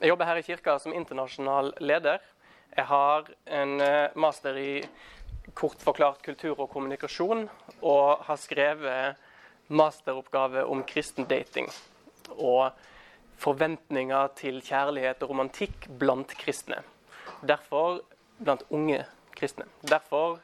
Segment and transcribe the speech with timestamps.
[0.00, 2.22] Jeg jobber her i kirka som internasjonal leder.
[2.72, 4.80] Jeg har en eh, master i
[5.52, 7.42] kort forklart kultur og kommunikasjon,
[7.84, 9.20] og har skrevet
[9.68, 11.68] masteroppgave om kristen dating.
[12.32, 12.72] Og
[13.44, 16.80] forventninger til kjærlighet og romantikk blant kristne.
[17.44, 18.00] Derfor
[18.40, 19.02] blant unge
[19.36, 19.68] kristne.
[19.84, 20.38] Derfor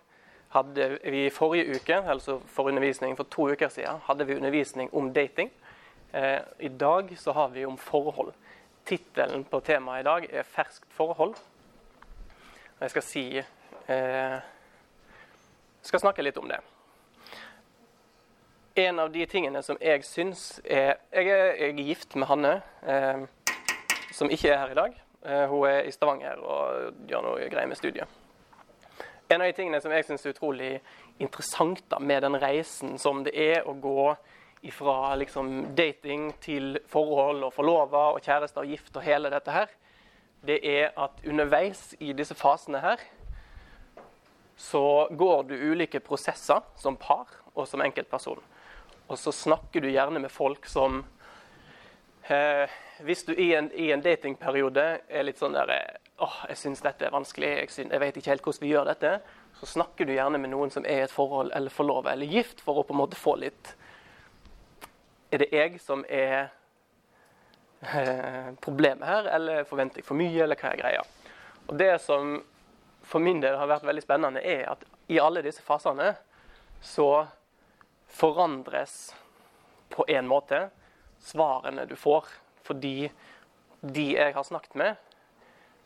[0.53, 5.15] hadde vi forrige uke, altså for undervisning for to uker siden, hadde vi undervisning om
[5.17, 5.49] dating.
[6.13, 8.37] Eh, I dag så har vi om forhold.
[8.87, 11.39] Tittelen på temaet i dag er 'Ferskt forhold'.
[12.81, 13.39] Jeg skal si
[13.89, 14.39] eh,
[15.83, 16.61] skal snakke litt om det.
[18.77, 22.63] En av de tingene som jeg syns er Jeg er, jeg er gift med Hanne,
[22.87, 23.27] eh,
[24.13, 25.03] som ikke er her i dag.
[25.25, 28.07] Eh, hun er i Stavanger og gjør noe greier med studiet.
[29.29, 30.81] En av de tingene som jeg syns er utrolig
[31.19, 34.17] interessant da, med den reisen som det er å gå
[34.75, 39.73] fra liksom, dating til forhold og forlova og kjærester og gift og hele dette her,
[40.47, 43.03] det er at underveis i disse fasene her
[44.57, 48.41] så går du ulike prosesser som par og som enkeltperson.
[49.07, 51.05] Og så snakker du gjerne med folk som
[52.29, 52.67] eh,
[53.05, 55.71] Hvis du i en, i en, datingperiode er litt sånn der
[56.17, 58.87] åh, jeg syns dette er vanskelig, jeg, synes, jeg, vet ikke helt hvordan vi gjør
[58.89, 59.11] dette,
[59.61, 62.63] så snakker du gjerne med noen som er i et forhold eller forlova eller gift,
[62.65, 63.75] for å på en måte få litt
[65.31, 66.53] Er det jeg som er
[67.83, 71.03] eh, problemet her, eller forventer jeg for mye, eller hva er greia?
[71.67, 72.37] Og det som
[73.07, 76.13] for min del har vært veldig spennende, er at i alle disse fasene
[76.83, 77.27] så
[78.11, 79.15] forandres
[79.95, 80.69] på en måte
[81.23, 82.27] svarene du får.
[82.67, 83.11] Fordi
[83.81, 84.97] de jeg har snakket med,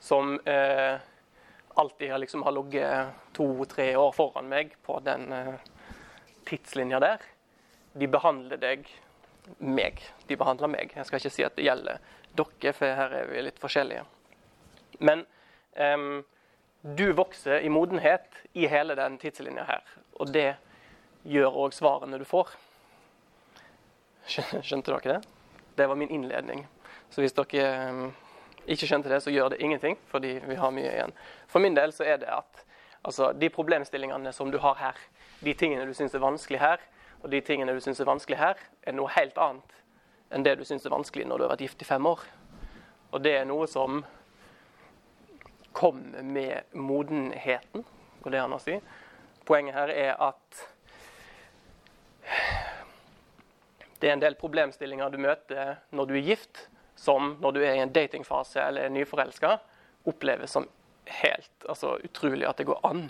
[0.00, 0.96] som eh,
[1.80, 5.60] alltid liksom, har ligget to-tre år foran meg på den eh,
[6.48, 7.24] tidslinja der,
[7.92, 8.88] de behandler deg
[9.58, 10.00] meg.
[10.28, 10.94] De behandler meg.
[10.96, 12.00] Jeg skal ikke si at det gjelder
[12.36, 14.04] dere, for her er vi litt forskjellige.
[15.00, 15.24] Men
[15.76, 16.22] um,
[16.82, 19.84] du vokser i modenhet i hele den tidslinja her.
[20.20, 20.54] Og det
[21.28, 22.52] gjør òg svarene du får.
[24.30, 25.20] Skjønte dere det?
[25.76, 26.66] Det var min innledning.
[27.10, 28.10] Så hvis dere um,
[28.66, 31.14] ikke skjønte det, så gjør det ingenting, fordi vi har mye igjen.
[31.50, 32.64] For min del så er det at
[33.02, 35.00] altså, de problemstillingene som du har her,
[35.40, 36.82] de tingene du syns er vanskelig her,
[37.20, 39.76] og de tingene du syns er vanskelig her, er noe helt annet
[40.30, 42.22] enn det du syns er vanskelig når du har vært gift i fem år.
[43.10, 44.04] Og det er noe som
[45.74, 47.84] kommer med modenheten,
[48.22, 48.76] går det an å si.
[49.46, 50.60] Poenget her er at
[54.00, 57.74] det er en del problemstillinger du møter når du er gift, som når du er
[57.74, 59.56] i en datingfase eller er nyforelska,
[60.08, 60.68] oppleves som
[61.20, 63.06] helt altså, utrolig at det går an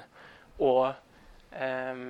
[0.62, 0.72] å
[1.52, 2.04] eh,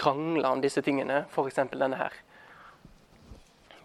[0.00, 1.60] krangle om disse tingene, f.eks.
[1.72, 2.14] denne her.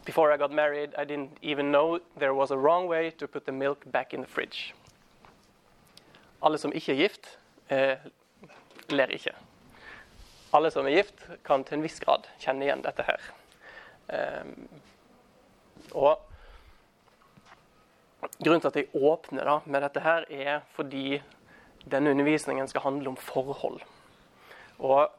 [0.05, 3.45] Before I got married, I didn't even know there was a wrong way to put
[3.45, 4.73] the milk back in the fridge.
[6.41, 7.37] Alle som ikke er gift,
[7.69, 7.97] eh,
[8.89, 9.33] ler ikke.
[10.53, 13.29] Alle som er gift, kan til en viss grad kjenne igjen dette her.
[14.09, 14.45] Eh,
[15.91, 16.21] og
[18.43, 21.19] Grunnen til at jeg åpner da, med dette, her er fordi
[21.91, 23.81] denne undervisningen skal handle om forhold.
[24.79, 25.11] Og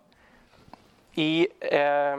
[1.17, 2.17] i, eh,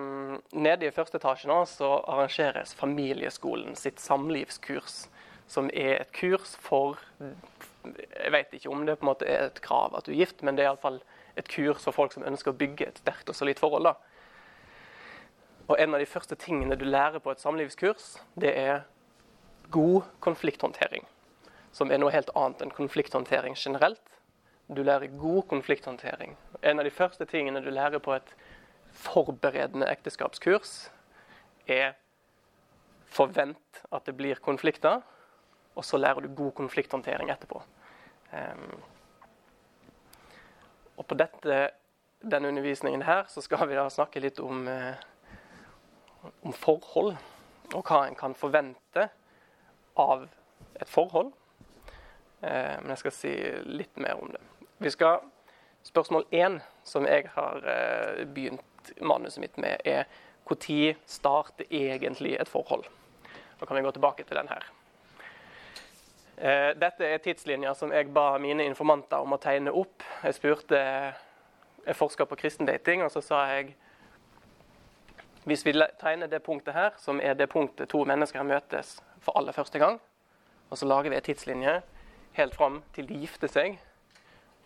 [0.52, 5.06] nede i første etasje nå, så arrangeres Familieskolen sitt samlivskurs.
[5.48, 6.98] Som er et kurs for
[7.88, 10.42] Jeg vet ikke om det på en måte er et krav at du er gift,
[10.44, 10.98] men det er iallfall
[11.38, 13.84] et kurs for folk som ønsker å bygge et sterkt og solid forhold.
[13.84, 13.94] da.
[15.68, 18.82] Og En av de første tingene du lærer på et samlivskurs, det er
[19.72, 21.06] god konflikthåndtering.
[21.72, 24.04] Som er noe helt annet enn konflikthåndtering generelt.
[24.68, 26.36] Du lærer god konflikthåndtering.
[26.62, 28.36] En av de første tingene du lærer på et
[28.98, 30.90] forberedende ekteskapskurs
[31.70, 31.96] er
[33.14, 35.02] forvent at det blir konflikter,
[35.78, 37.62] og så lærer du god konflikthåndtering etterpå.
[38.34, 38.82] Um,
[40.98, 41.60] og på dette,
[42.22, 44.98] denne undervisningen her så skal vi da snakke litt om, uh,
[46.42, 47.16] om forhold,
[47.76, 49.08] og hva en kan forvente
[49.98, 50.28] av
[50.82, 51.32] et forhold.
[52.42, 53.34] Uh, men jeg skal si
[53.70, 54.44] litt mer om det.
[54.82, 55.22] Vi skal
[55.88, 58.62] Spørsmål én, som jeg har uh, begynt
[59.02, 60.06] manuset mitt med, er
[60.48, 62.86] når starter egentlig et forhold?
[63.60, 64.66] Da kan vi gå tilbake til den her.
[66.38, 70.04] Eh, dette er tidslinja som jeg ba mine informanter om å tegne opp.
[70.24, 70.82] Jeg spurte
[71.88, 73.76] Jeg forska på kristendating, og så sa jeg
[75.48, 79.56] hvis vi tegner det punktet her, som er det punktet to mennesker møtes for aller
[79.56, 80.02] første gang,
[80.70, 81.76] og så lager vi en tidslinje
[82.36, 83.78] helt fram til de gifter seg,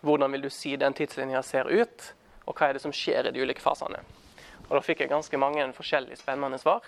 [0.02, 2.08] hvordan vil du si den tidslinja ser ut?
[2.46, 4.02] Og hva er det som skjer i de ulike fasene.
[4.68, 6.86] Og Da fikk jeg ganske mange forskjellige spennende svar.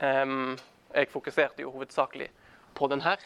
[0.00, 0.56] Um,
[0.94, 2.30] jeg fokuserte jo hovedsakelig
[2.74, 3.20] på den her.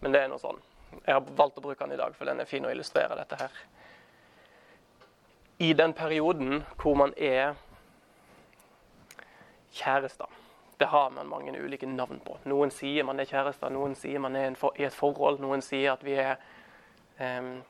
[0.00, 0.60] Men det er noe sånn.
[1.00, 3.38] Jeg har valgt å bruke den i dag, for den er fin å illustrere dette
[3.40, 3.60] her.
[5.58, 7.54] I den perioden hvor man er
[9.74, 10.30] kjærester,
[10.78, 12.36] det har man mange ulike navn på.
[12.50, 16.02] Noen sier man er kjærester, noen sier man er i et forhold, noen sier at
[16.04, 16.36] vi er
[17.18, 17.62] um,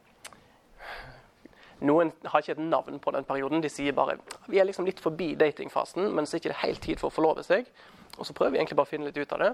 [1.84, 3.62] Noen har ikke et navn på den perioden.
[3.64, 4.16] De sier bare
[4.48, 7.14] vi er liksom litt forbi datingfasen, men så er det ikke helt tid for å
[7.14, 7.68] forlove seg.
[8.18, 9.52] Og så prøver vi egentlig bare å finne litt ut av det.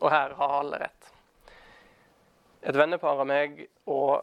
[0.00, 1.10] Og her har alle rett.
[2.62, 4.20] Et vennepar av meg og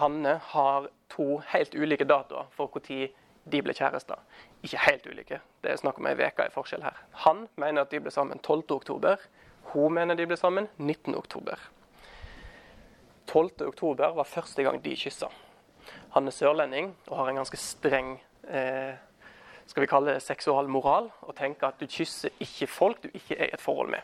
[0.00, 3.08] Hanne har to helt ulike datoer for når
[3.48, 4.18] de ble kjærester.
[4.62, 6.98] Ikke helt ulike, det er snakk om ei uke i forskjell her.
[7.24, 9.16] Han mener at de ble sammen 12.10.
[9.72, 11.54] Hun mener de ble sammen 19.10.
[13.28, 15.30] 12.10 var første gang de kyssa.
[16.18, 18.16] Han er sørlending og har en ganske streng
[18.50, 18.96] eh,
[19.68, 23.50] skal vi kalle det seksualmoral, og tenker at du kysser ikke folk du ikke er
[23.50, 24.00] i et forhold med.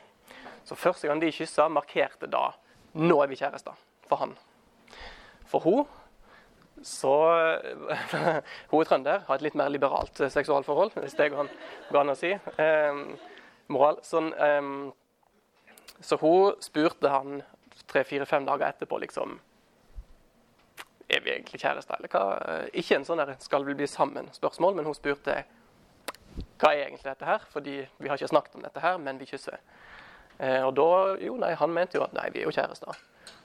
[0.65, 2.51] Så første gang de kyssa, markerte da
[2.95, 3.75] nå er vi kjærester
[4.07, 4.35] for han.
[5.51, 5.87] For hun
[6.85, 7.15] så
[8.71, 12.31] Hun er trønder, har et litt mer liberalt seksualforhold, hvis det går an å si.
[12.61, 13.01] Eh,
[13.73, 13.99] moral.
[14.05, 17.41] Sånn, eh, så hun spurte han
[17.89, 19.39] tre-fire-fem dager etterpå liksom
[21.11, 22.69] Er vi egentlig kjærester, eller hva?
[22.73, 25.45] Ikke en sånn der 'skal vi bli sammen?'-spørsmål, men hun spurte
[26.59, 27.43] hva er egentlig dette her?
[27.53, 29.59] Fordi vi har ikke snakket om dette her, men vi kysser.
[30.39, 32.99] Eh, og da Jo, nei, han mente jo at nei, vi er jo kjærester.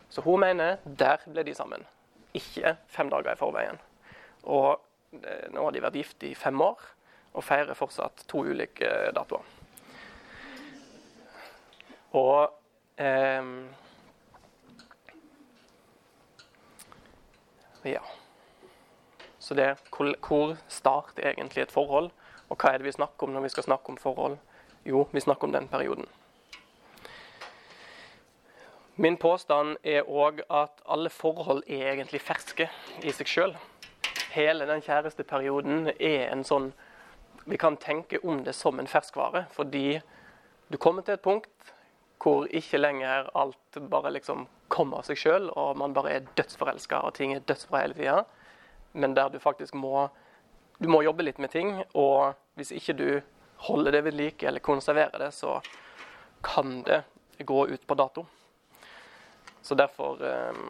[0.10, 1.86] Så hun mener der ble de sammen.
[2.34, 3.80] Ikke fem dager i forveien.
[4.44, 4.80] Og
[5.14, 6.82] eh, nå har de vært gift i fem år
[7.34, 9.46] og feirer fortsatt to ulike datoer.
[12.18, 12.50] Og
[12.98, 13.54] eh,
[17.84, 18.02] Ja.
[19.40, 22.12] Så det hvor, hvor starter egentlig et forhold?
[22.50, 24.38] Og hva er det vi snakker om når vi skal snakke om forhold?
[24.86, 26.08] Jo, vi snakker om den perioden.
[28.96, 32.68] Min påstand er òg at alle forhold er egentlig ferske
[33.04, 33.54] i seg sjøl.
[34.34, 36.74] Hele den kjæresteperioden er en sånn
[37.50, 40.02] Vi kan tenke om det som en ferskvare, fordi
[40.70, 41.72] du kommer til et punkt
[42.22, 47.01] hvor ikke lenger alt bare liksom kommer av seg sjøl, og man bare er dødsforelska
[47.06, 48.24] og ting er dødsbra hele tida,
[48.94, 50.10] men der du faktisk må
[50.80, 53.07] du må jobbe litt med ting, og hvis ikke du
[53.68, 55.57] holder det ved like eller konserverer det, så
[56.44, 57.01] kan det
[57.44, 58.25] gå ut på dato.
[59.62, 60.63] Så derfor eh,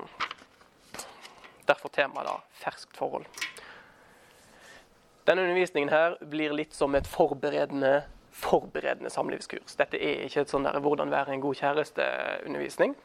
[1.70, 3.28] Derfor temaet da ferskt forhold.
[5.30, 9.76] Denne undervisningen her blir litt som et forberedende, forberedende samlivskurs.
[9.78, 12.96] Dette er ikke et sånn der 'hvordan være en god kjæreste'-undervisning.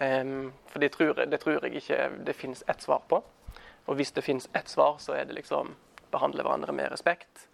[0.00, 3.22] Um, for det tror, det tror, jeg ikke det finnes ett svar på.
[3.88, 5.74] Og hvis det finnes ett svar, så er det liksom
[6.12, 7.48] behandle hverandre med respekt.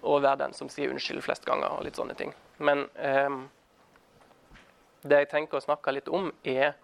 [0.00, 2.32] Og være den som sier unnskyld flest ganger og litt sånne ting.
[2.58, 3.42] Men um,
[5.02, 6.76] det jeg tenker å snakke litt om, er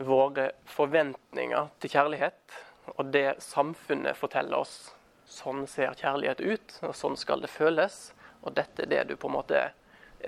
[0.00, 2.56] våre forventninger til kjærlighet.
[2.96, 4.90] Og det samfunnet forteller oss.
[5.30, 8.10] Sånn ser kjærlighet ut, og sånn skal det føles.
[8.42, 9.68] Og dette er det du på en måte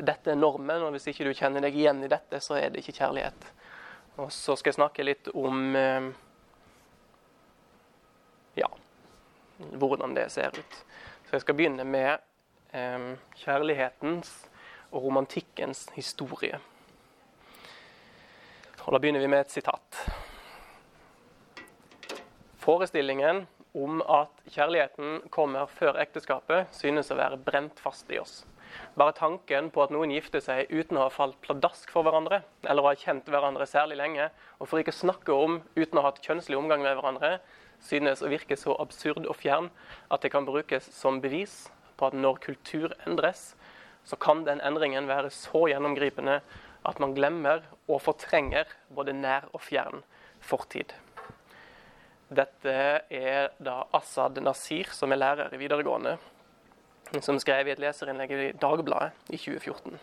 [0.01, 2.83] dette er normen, og hvis ikke du kjenner deg igjen i dette, så er det
[2.83, 3.49] ikke kjærlighet.
[4.23, 6.09] Og så skal jeg snakke litt om eh,
[8.61, 8.69] ja,
[9.59, 10.79] hvordan det ser ut.
[11.27, 12.13] Så jeg skal begynne med
[12.77, 13.09] eh,
[13.45, 14.35] kjærlighetens
[14.93, 16.61] og romantikkens historie.
[18.83, 20.05] Og Da begynner vi med et sitat.
[22.63, 28.43] Forestillingen om at kjærligheten kommer før ekteskapet, synes å være brent fast i oss.
[28.99, 32.85] Bare tanken på at noen gifter seg uten å ha falt pladask for hverandre, eller
[32.85, 36.11] å ha kjent hverandre særlig lenge, og for ikke å snakke om uten å ha
[36.11, 37.37] hatt kjønnslig omgang med hverandre,
[37.83, 39.71] synes å virke så absurd og fjern
[40.13, 41.65] at det kan brukes som bevis
[41.99, 43.53] på at når kultur endres,
[44.05, 46.41] så kan den endringen være så gjennomgripende
[46.89, 50.03] at man glemmer og fortrenger både nær og fjern
[50.43, 50.91] fortid.
[52.33, 52.75] Dette
[53.13, 56.17] er da Asaad Nasir, som er lærer i videregående,
[57.21, 59.99] som skrev i et leserinnlegg i Dagbladet i 2014.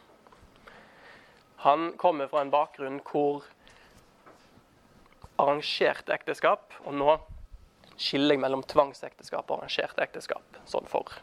[1.65, 3.47] Han kommer fra en bakgrunn hvor
[5.39, 7.15] arrangert ekteskap, og nå
[7.99, 11.17] skiller jeg mellom tvangsekteskap og arrangert ekteskap, sånn for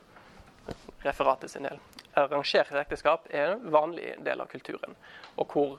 [1.06, 1.80] referatet sin del.
[2.18, 4.96] Arrangert ekteskap er en vanlig del av kulturen,
[5.36, 5.78] og hvor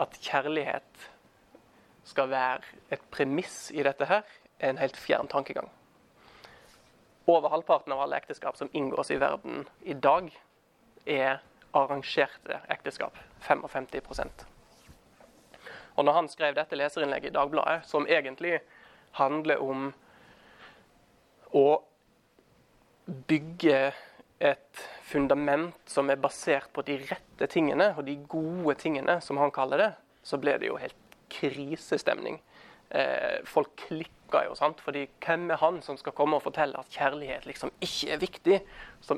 [0.00, 1.06] at kjærlighet
[2.06, 4.24] skal være et premiss i dette her,
[4.60, 5.68] er en helt fjern tankegang.
[7.26, 10.30] Over halvparten av alle ekteskap som inngås i verden i dag,
[11.06, 11.40] er
[11.74, 13.18] arrangerte ekteskap.
[13.42, 14.46] 55%
[15.96, 18.58] Og når han skrev dette leserinnlegget i Dagbladet, som egentlig
[19.16, 19.92] handler om
[21.56, 21.66] å
[23.06, 23.92] bygge
[24.38, 29.54] et fundament som er basert på de rette tingene og de gode tingene, som han
[29.54, 29.92] kaller det,
[30.26, 32.40] så ble det jo helt krisestemning.
[32.90, 34.80] Eh, folk klikka jo, sant?
[34.80, 38.60] fordi hvem er han som skal komme og fortelle at kjærlighet liksom ikke er viktig?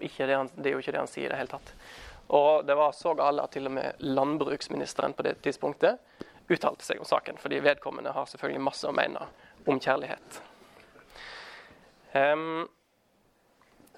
[0.01, 1.75] Ikke er det, han, det er jo ikke det han sier i det hele tatt.
[2.39, 6.01] Og det var så gale at til og med landbruksministeren på det tidspunktet
[6.49, 9.27] uttalte seg om saken, fordi vedkommende har selvfølgelig masse å mene
[9.69, 10.41] om kjærlighet.
[12.15, 12.65] Um,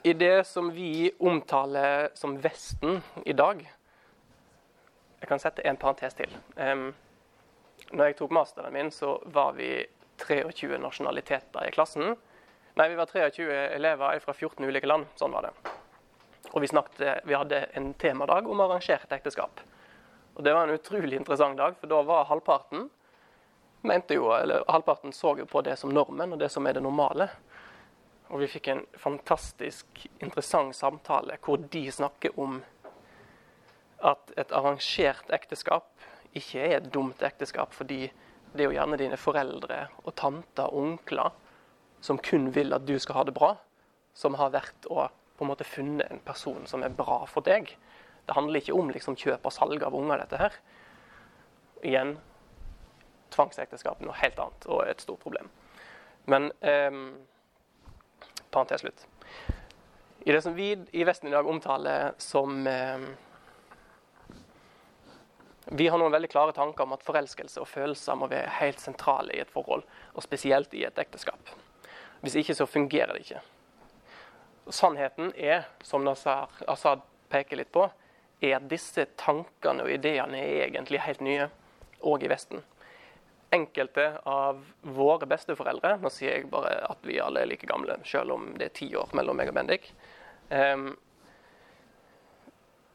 [0.03, 3.61] I det som vi omtaler som Vesten i dag
[5.21, 6.33] Jeg kan sette en parentes til.
[6.57, 6.89] Um,
[7.91, 9.73] når jeg tok masteren min, så var vi
[10.21, 12.15] 23 nasjonaliteter i klassen.
[12.79, 15.09] Nei, vi var 23 elever fra 14 ulike land.
[15.19, 15.75] Sånn var det.
[16.53, 19.63] Og vi, snakket, vi hadde en temadag om arrangert ekteskap.
[20.35, 22.89] Og Det var en utrolig interessant dag, for da var halvparten
[23.83, 26.85] mente jo, eller halvparten så jo på det som normen og det som er det
[26.85, 27.29] normale.
[28.31, 32.61] Og vi fikk en fantastisk interessant samtale hvor de snakker om
[34.07, 35.90] at et arrangert ekteskap
[36.37, 38.05] ikke er et dumt ekteskap, fordi
[38.53, 41.35] det er jo gjerne dine foreldre og tanter og onkler
[42.01, 43.55] som kun vil at du skal ha det bra,
[44.15, 47.71] som har vært og på en måte funnet en person som er bra for deg.
[48.27, 50.59] Det handler ikke om liksom, kjøp og salg av unger, dette her.
[51.81, 52.19] Igjen
[53.33, 55.49] tvangsekteskap noe helt annet og et stort problem.
[56.29, 56.93] Men eh,
[58.53, 59.07] parentes slutt.
[60.27, 63.09] I det som vi i Vesten i dag omtaler som eh,
[65.71, 69.37] vi har noen veldig klare tanker om at forelskelse og følelser må være helt sentrale
[69.37, 69.85] i et forhold,
[70.15, 71.53] og spesielt i et ekteskap.
[72.21, 73.43] Hvis ikke så fungerer det ikke.
[74.71, 77.87] Sannheten er, som Assad peker litt på,
[78.43, 81.47] er at disse tankene og ideene er egentlig helt nye,
[82.01, 82.65] òg i Vesten.
[83.53, 88.37] Enkelte av våre besteforeldre Nå sier jeg bare at vi alle er like gamle, selv
[88.37, 89.91] om det er ti år mellom meg og Bendik.
[90.51, 90.93] Um,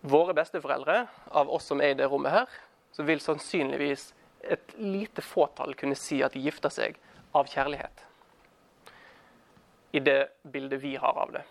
[0.06, 2.58] våre besteforeldre, av oss som er i det rommet her,
[2.96, 7.00] så vil sannsynligvis et lite fåtall kunne si at de gifter seg
[7.36, 8.06] av kjærlighet.
[9.92, 11.42] I det bildet vi har av det.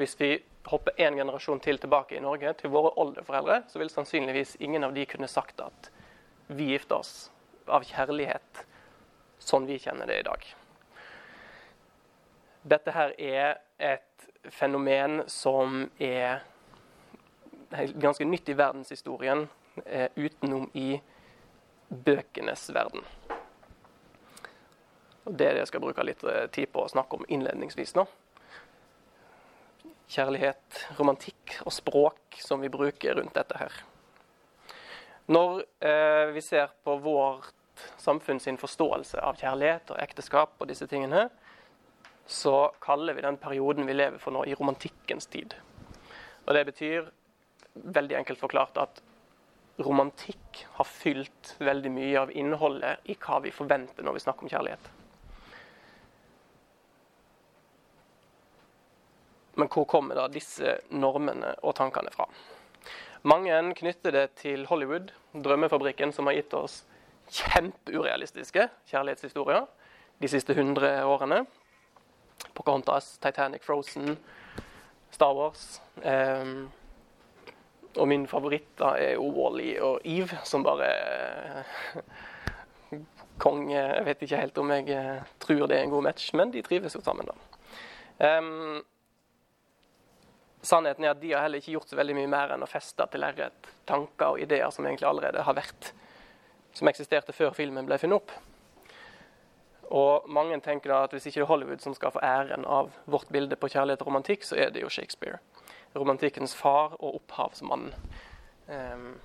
[0.00, 0.30] Hvis vi
[0.70, 4.96] hopper én generasjon til tilbake i Norge, til våre oldeforeldre, så vil sannsynligvis ingen av
[4.96, 5.90] de kunne sagt at
[6.48, 7.14] vi gifter oss
[7.68, 8.64] av kjærlighet
[9.40, 10.48] sånn vi kjenner det i dag.
[12.72, 16.40] Dette her er et fenomen som er
[17.70, 19.46] ganske nytt i verdenshistorien,
[20.16, 21.00] utenom i
[21.90, 23.04] bøkenes verden.
[25.24, 27.94] Og Det er det jeg skal bruke litt eh, tid på å snakke om innledningsvis
[27.98, 28.06] nå.
[30.10, 33.74] Kjærlighet, romantikk og språk som vi bruker rundt dette her.
[35.30, 37.54] Når eh, vi ser på vårt
[38.00, 41.28] samfunn forståelse av kjærlighet og ekteskap og disse tingene,
[42.26, 45.54] så kaller vi den perioden vi lever for nå, i romantikkens tid.
[46.46, 47.10] Og Det betyr
[47.74, 49.02] veldig enkelt forklart at
[49.78, 54.52] romantikk har fylt veldig mye av innholdet i hva vi forventer når vi snakker om
[54.52, 54.90] kjærlighet.
[59.60, 62.26] Men hvor kommer da disse normene og tankene fra?
[63.28, 66.82] Mange knytter det til Hollywood, drømmefabrikken som har gitt oss
[67.30, 69.66] kjempeurealistiske kjærlighetshistorier
[70.20, 71.44] de siste 100 årene.
[72.56, 74.16] Pocahontas, Titanic, Frozen,
[75.12, 75.80] Star Wars.
[76.02, 76.70] Um,
[77.98, 80.90] og min favoritt da er jo Wally og Eve, som bare
[83.40, 86.52] Kong Jeg vet ikke helt om jeg eh, tror det er en god match, men
[86.52, 87.36] de trives jo sammen, da.
[88.20, 88.82] Um,
[90.60, 93.06] sannheten er at de har heller ikke gjort så veldig mye mer enn å feste
[93.08, 95.94] til lerret tanker og ideer som egentlig allerede har vært
[96.76, 98.30] Som eksisterte før filmen ble funnet opp.
[99.90, 102.92] Og mange tenker da at hvis ikke det er Hollywood som skal få æren av
[103.10, 105.40] vårt bilde på kjærlighet og romantikk, så er det jo Shakespeare
[105.94, 107.90] romantikkens far og opphavsmann.
[108.70, 109.20] Um,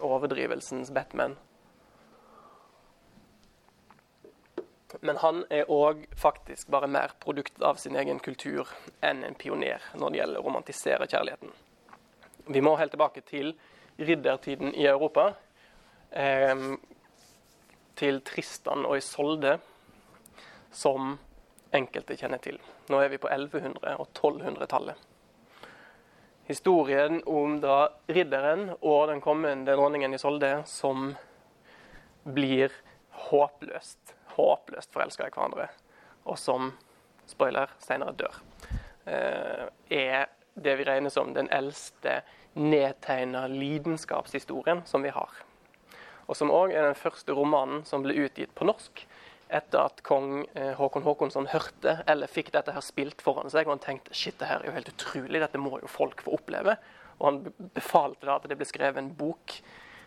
[0.00, 1.36] overdrivelsens Batman.
[5.00, 8.68] Men han er òg faktisk bare mer produkt av sin egen kultur
[9.06, 11.52] enn en pioner når det gjelder å romantisere kjærligheten.
[12.50, 13.52] Vi må helt tilbake til
[13.98, 15.34] riddertiden i Europa.
[16.10, 16.66] Eh,
[18.00, 19.58] til Tristan og Isolde,
[20.72, 21.18] som
[21.76, 22.56] enkelte kjenner til.
[22.90, 25.09] Nå er vi på 1100- og 1200-tallet
[26.50, 31.12] historien om da ridderen og den kommende dronningen Isolde som
[32.26, 32.74] blir
[33.28, 35.68] håpløst, håpløst forelska i hverandre,
[36.26, 36.72] og som,
[37.30, 38.40] spoiler, senere dør,
[39.06, 40.26] eh, er
[40.58, 42.20] det vi regner som den eldste
[42.58, 45.30] nedtegna lidenskapshistorien som vi har.
[46.26, 49.04] Og som òg er den første romanen som ble utgitt på norsk
[49.50, 53.76] etter at kong eh, Håkon Håkonsson hørte eller fikk dette her spilt foran seg, og
[53.76, 56.76] han tenkte shit, det her er jo helt utrolig, dette må jo folk få oppleve.
[57.18, 57.40] Og han
[57.74, 59.58] befalte da at det ble skrevet en bok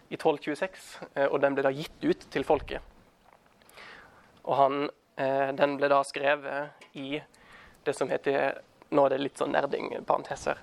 [0.09, 2.81] i 1226, eh, og den ble da gitt ut til folket.
[4.43, 7.21] Og han, eh, den ble da skrevet i
[7.83, 8.62] det som heter
[8.93, 10.59] Nå er det litt sånn nerding, parenteser.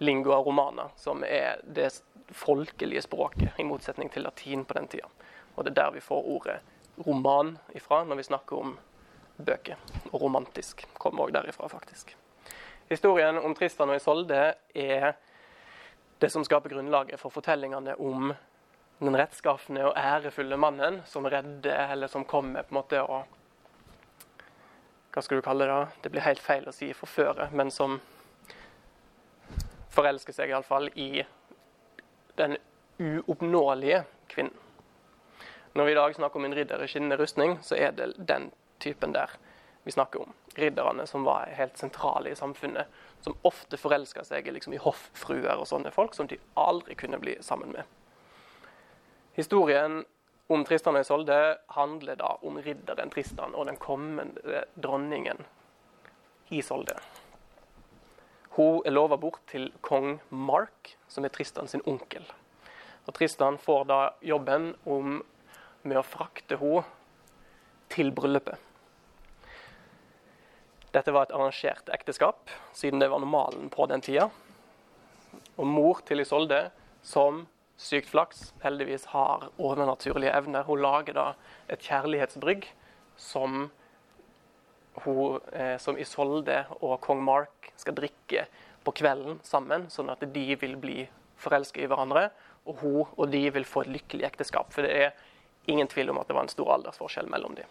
[0.00, 1.90] Lingua romana, som er det
[2.32, 5.10] folkelige språket, i motsetning til latin på den tida.
[5.56, 6.56] Og det er der vi får ordet
[7.04, 8.76] roman ifra når vi snakker om
[9.36, 9.76] bøker.
[10.12, 12.14] Og romantisk kommer òg derifra, faktisk.
[12.88, 14.42] Historien om Tristan og Isolde
[14.74, 15.16] er
[16.18, 18.30] det som skaper grunnlaget for fortellingene om
[18.98, 23.32] den rettskafne og ærefulle mannen som redder, eller som kommer på en måte og
[25.16, 25.72] Hva skal du kalle det?
[25.72, 26.00] da?
[26.04, 27.94] Det blir helt feil å si forføre, men som
[29.96, 31.24] forelsker seg iallfall i
[32.36, 32.58] den
[33.00, 34.65] uoppnåelige kvinnen.
[35.76, 38.48] Når vi i dag snakker om en ridder i skinnende rustning, så er det den
[38.80, 39.34] typen der
[39.84, 40.32] vi snakker om.
[40.56, 42.88] Ridderne som var helt sentrale i samfunnet,
[43.20, 47.36] som ofte forelska seg liksom, i hofffruer og sånne folk som de aldri kunne bli
[47.44, 47.84] sammen med.
[49.36, 50.00] Historien
[50.48, 51.38] om Tristan og Isolde
[51.76, 55.44] handler da om ridderen Tristan og den kommende dronningen
[56.56, 56.96] Isolde.
[58.56, 62.24] Hun er lova bort til kong Mark, som er Tristan sin onkel.
[63.04, 65.20] Og Tristan får da jobben om
[65.86, 66.84] med å frakte henne
[67.92, 68.58] til bryllupet.
[70.96, 74.30] Dette var et arrangert ekteskap, siden det var normalen på den tida.
[75.56, 76.70] Og mor til Isolde,
[77.04, 77.44] som
[77.76, 81.26] sykt flaks heldigvis har overnaturlige evner, hun lager da
[81.68, 82.64] et kjærlighetsbrygg
[83.20, 83.68] som,
[85.04, 88.46] hun, eh, som Isolde og kong Mark skal drikke
[88.86, 91.04] på kvelden sammen, sånn at de vil bli
[91.42, 92.30] forelska i hverandre.
[92.66, 94.72] Og hun og de vil få et lykkelig ekteskap.
[94.74, 95.26] For det er
[95.66, 97.68] ingen tvil om at det var en stor aldersforskjell mellom dem.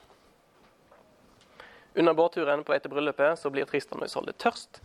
[1.96, 4.82] Under båtturen på vei til bryllupet så blir Tristan og Isolde tørst,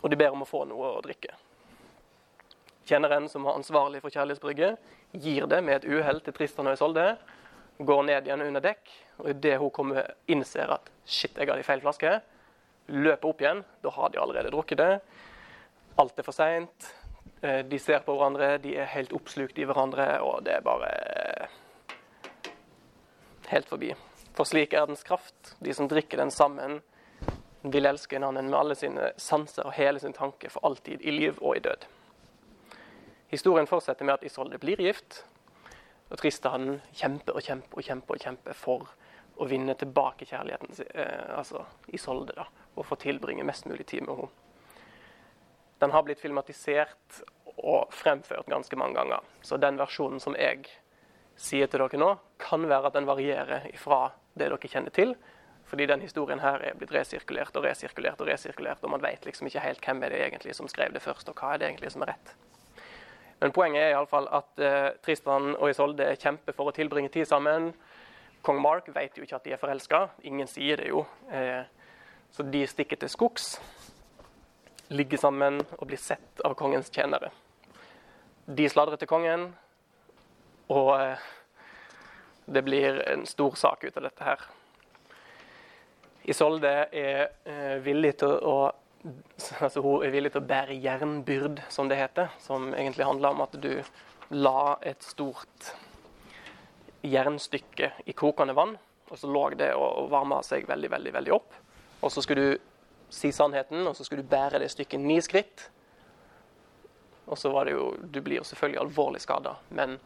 [0.00, 1.34] og de ber om å få noe å drikke.
[2.86, 4.78] Tjeneren som var ansvarlig for kjærlighetsbrygget,
[5.12, 7.06] gir det med et uhell til Tristan og Isolde,
[7.80, 8.90] går ned igjen under dekk,
[9.22, 12.18] og idet hun kommer, innser at shit, jeg har de feil flaske,
[12.90, 13.62] løper opp igjen.
[13.82, 14.90] Da har de allerede drukket det.
[16.00, 16.90] Alt er for seint.
[17.40, 20.90] Eh, de ser på hverandre, de er helt oppslukt i hverandre, og det er bare
[23.48, 23.94] helt forbi.
[24.36, 25.54] For slik er dens kraft.
[25.64, 26.80] De som drikker den sammen,
[27.62, 31.12] vil elske en annen med alle sine sanser og hele sin tanke for alltid, i
[31.12, 31.88] liv og i død.
[33.32, 35.22] Historien fortsetter med at Isolde blir gift,
[36.10, 38.88] og Tristan kjemper og kjemper og kjemper og kjemper for
[39.40, 44.16] å vinne tilbake kjærligheten eh, altså Isolde, da, og få tilbringe mest mulig tid med
[44.18, 44.49] henne.
[45.80, 47.22] Den har blitt filmatisert
[47.56, 49.24] og fremført ganske mange ganger.
[49.42, 50.66] Så den versjonen som jeg
[51.40, 55.14] sier til dere nå, kan være at den varierer fra det dere kjenner til.
[55.70, 59.46] Fordi den historien her er blitt resirkulert og resirkulert og resirkulert, og man vet liksom
[59.46, 61.92] ikke helt hvem er det egentlig som skrev det først, og hva er det egentlig
[61.94, 62.32] som er rett.
[63.40, 67.70] Men poenget er iallfall at eh, Tristan og Isolde kjemper for å tilbringe tid sammen.
[68.44, 71.06] Kong Mark vet jo ikke at de er forelska, ingen sier det jo.
[71.32, 71.62] Eh,
[72.34, 73.54] så de stikker til skogs
[74.90, 77.30] ligger sammen og bli sett av kongens tjenere.
[78.50, 79.50] De sladrer til kongen,
[80.70, 81.28] og eh,
[82.50, 84.42] det blir en stor sak ut av dette her.
[86.30, 88.56] Isolde er eh, villig til å
[89.64, 92.34] altså hun er villig til å bære jernbyrd, som det heter.
[92.42, 93.72] Som egentlig handler om at du
[94.36, 95.70] la et stort
[97.00, 98.74] jernstykke i kokende vann,
[99.10, 101.56] og så lå det og varma seg veldig, veldig, veldig opp.
[102.04, 102.69] Og så skulle du
[103.10, 105.68] si sannheten, og så skulle du bære det stykket ni skritt.
[107.30, 109.98] Og så var det jo Du blir jo selvfølgelig alvorlig skada, men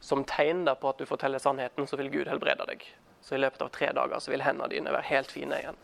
[0.00, 2.84] som tegn da på at du forteller sannheten, så vil Gud helbrede deg.
[3.20, 5.80] Så i løpet av tre dager så vil hendene dine være helt fine igjen.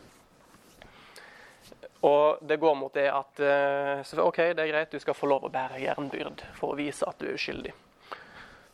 [2.05, 5.47] Og det går mot det at eh, OK, det er greit, du skal få lov
[5.47, 7.73] å bære jernbyrd for å vise at du er uskyldig.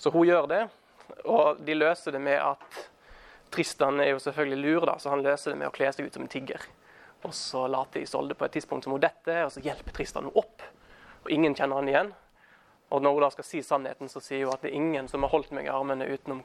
[0.01, 0.65] Så hun gjør det,
[1.25, 2.81] og de løser det med at
[3.51, 6.17] Tristan er jo selvfølgelig lur, da, så han løser det med å kle seg ut
[6.17, 6.63] som en tigger.
[7.23, 10.41] Og så later Isolde på et tidspunkt som hun detter, og så hjelper Tristan henne
[10.41, 10.65] opp.
[11.25, 12.13] Og ingen kjenner han igjen.
[12.91, 15.23] Og når hun da skal si sannheten, så sier hun at det er ingen som
[15.27, 16.41] har holdt meg i armene utenom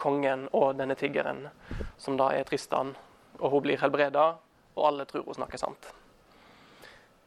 [0.00, 1.44] kongen og denne tiggeren,
[2.00, 2.94] som da er Tristan.
[3.38, 4.32] Og hun blir helbreda,
[4.74, 5.92] og alle tror hun snakker sant.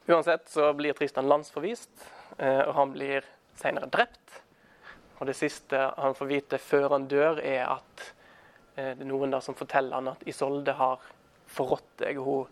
[0.08, 1.92] Uansett så blir Tristan landsforvist,
[2.38, 3.26] eh, og han blir
[3.60, 4.42] senere drept.
[5.20, 8.04] Og det siste han får vite før han dør, er at
[8.76, 11.04] eh, det er noen der som forteller han at Isolde har
[11.52, 12.20] forrådt deg.
[12.24, 12.48] Hun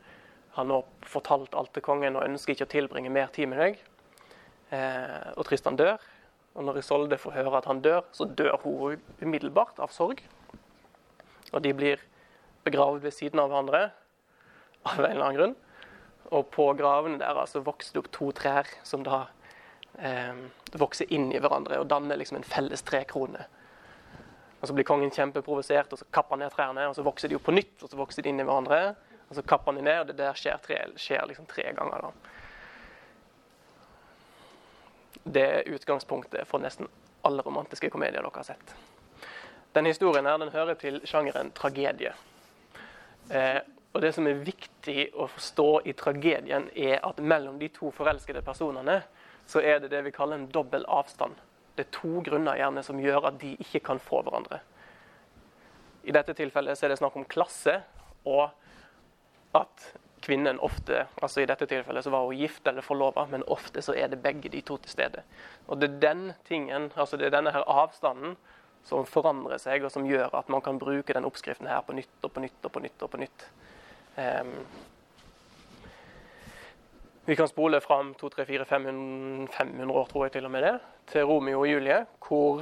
[0.55, 3.79] har nå fortalt alt til kongen og ønsker ikke å tilbringe mer tid med deg.
[4.75, 5.99] Eh, og Tristan dør.
[6.55, 10.23] Og når Isolde får høre at han dør, så dør hun umiddelbart av sorg.
[11.51, 12.03] Og de blir
[12.65, 13.89] begravd ved siden av hverandre
[14.85, 15.55] av en eller annen grunn.
[16.33, 19.25] Og på gravene deres så vokser det opp to trær som da
[19.99, 20.33] eh,
[20.79, 23.43] vokser inn i hverandre og danner liksom en felles trekrone.
[24.61, 26.87] Og Så blir kongen kjempeprovosert, og så kapper han ned trærne.
[26.87, 28.95] og Så vokser de opp på nytt, og så vokser de inn i hverandre.
[29.29, 32.01] Og så kapper han ned, og det der skjer tre, skjer liksom tre ganger.
[32.01, 32.11] da.
[35.23, 36.87] Det er utgangspunktet for nesten
[37.25, 38.75] alle romantiske komedier dere har sett.
[39.73, 42.13] Denne historien her, den hører til sjangeren tragedie.
[43.29, 43.61] Eh,
[43.95, 48.41] og Det som er viktig å forstå i tragedien, er at mellom de to forelskede
[48.43, 49.01] personene
[49.47, 51.35] så er det det vi kaller en dobbel avstand.
[51.75, 54.59] Det er to grunner gjerne som gjør at de ikke kan få hverandre.
[56.03, 57.79] I dette tilfellet så er det snakk om klasse,
[58.25, 58.49] og
[59.55, 59.91] at
[60.25, 63.93] kvinnen ofte altså I dette tilfellet så var hun gift eller forlova, men ofte så
[63.93, 65.23] er det begge de to til stede.
[65.67, 68.35] Og Det er den tingen, altså det er denne her avstanden
[68.85, 72.25] som forandrer seg, og som gjør at man kan bruke den oppskriften her på nytt
[72.25, 73.03] og på nytt og på nytt.
[73.03, 73.47] og på nytt.
[74.17, 74.57] Um,
[77.25, 80.75] vi kan spole fram 200-500 år, tror jeg til og med det,
[81.09, 82.61] til Romeo og Julie, hvor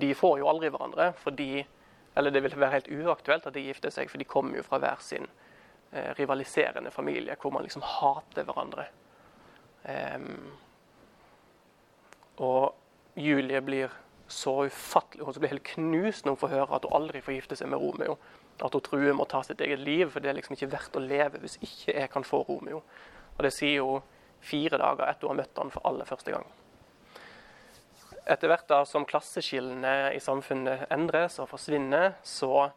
[0.00, 1.64] de får jo aldri hverandre fordi
[2.16, 4.80] Eller det vil være helt uaktuelt at de gifter seg, for de kommer jo fra
[4.80, 5.26] hver sin
[5.92, 8.88] eh, rivaliserende familie, hvor man liksom hater hverandre.
[9.86, 10.56] Um,
[12.42, 12.74] og
[13.16, 13.92] Julie blir
[14.26, 17.58] så ufattelig Hun blir helt knust når hun får høre at hun aldri får gifte
[17.60, 18.16] seg med Romeo
[18.64, 20.96] at hun truer med å ta sitt eget liv, for det er liksom ikke verdt
[20.96, 22.82] å leve hvis ikke jeg kan få Romeo.
[23.36, 24.04] Og Det sier hun
[24.40, 26.46] fire dager etter hun har møtt han for aller første gang.
[28.26, 32.70] Etter hvert da som klasseskillene i samfunnet endres og forsvinner, så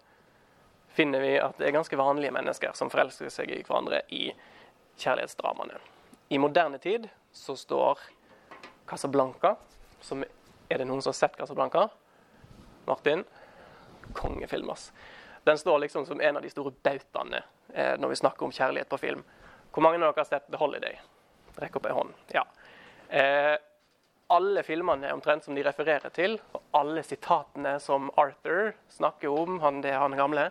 [0.93, 4.27] finner vi at det er ganske vanlige mennesker som forelsker seg i hverandre i
[4.99, 5.79] kjærlighetsdramaene.
[6.29, 8.01] I moderne tid så står
[8.89, 9.55] Casablanca
[10.01, 10.23] som
[10.69, 11.87] Er det noen som har sett Casablanca?
[12.85, 13.23] Martin?
[14.13, 14.91] Kongefilm, ass.
[15.43, 17.41] Den står liksom som en av de store bautaene
[17.73, 19.23] eh, når vi snakker om kjærlighet på film.
[19.73, 20.99] Hvor mange av dere har sett The Holiday?
[21.57, 22.13] Rekk opp ei hånd.
[22.37, 22.45] Ja.
[23.09, 23.55] Eh,
[24.29, 29.81] alle filmene omtrent som de refererer til, og alle sitatene som Arthur snakker om, han,
[29.81, 30.49] det han gamle,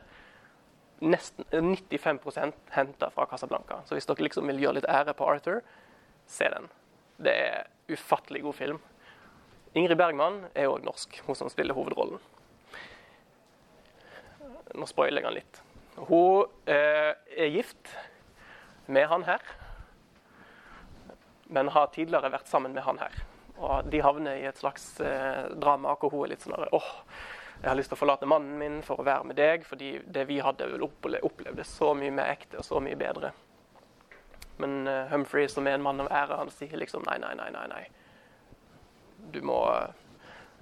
[0.99, 3.83] nesten 95% henta fra Casablanca.
[3.87, 5.63] Så hvis dere liksom vil gjøre litt ære på Arthur,
[6.27, 6.67] se den.
[7.23, 8.83] Det er ufattelig god film.
[9.79, 12.19] Ingrid Bergman er òg norsk, hun som spiller hovedrollen.
[14.75, 15.63] Nå spoiler jeg han litt.
[16.09, 17.95] Hun eh, er gift
[18.87, 19.43] med han her,
[21.49, 23.15] men har tidligere vært sammen med han her.
[23.59, 26.89] Og De havner i et slags eh, drama hvor hun er litt sånn åh, oh,
[27.59, 30.29] jeg har lyst til å forlate mannen min for å være med deg, fordi det
[30.29, 33.33] vi hadde opplevd, er så mye mer ekte og så mye bedre.
[34.63, 37.49] Men uh, Humphrey, som er en mann av ære, han sier liksom nei, nei, nei,
[37.55, 37.65] nei.
[37.71, 37.83] nei.
[39.35, 39.91] Du må uh,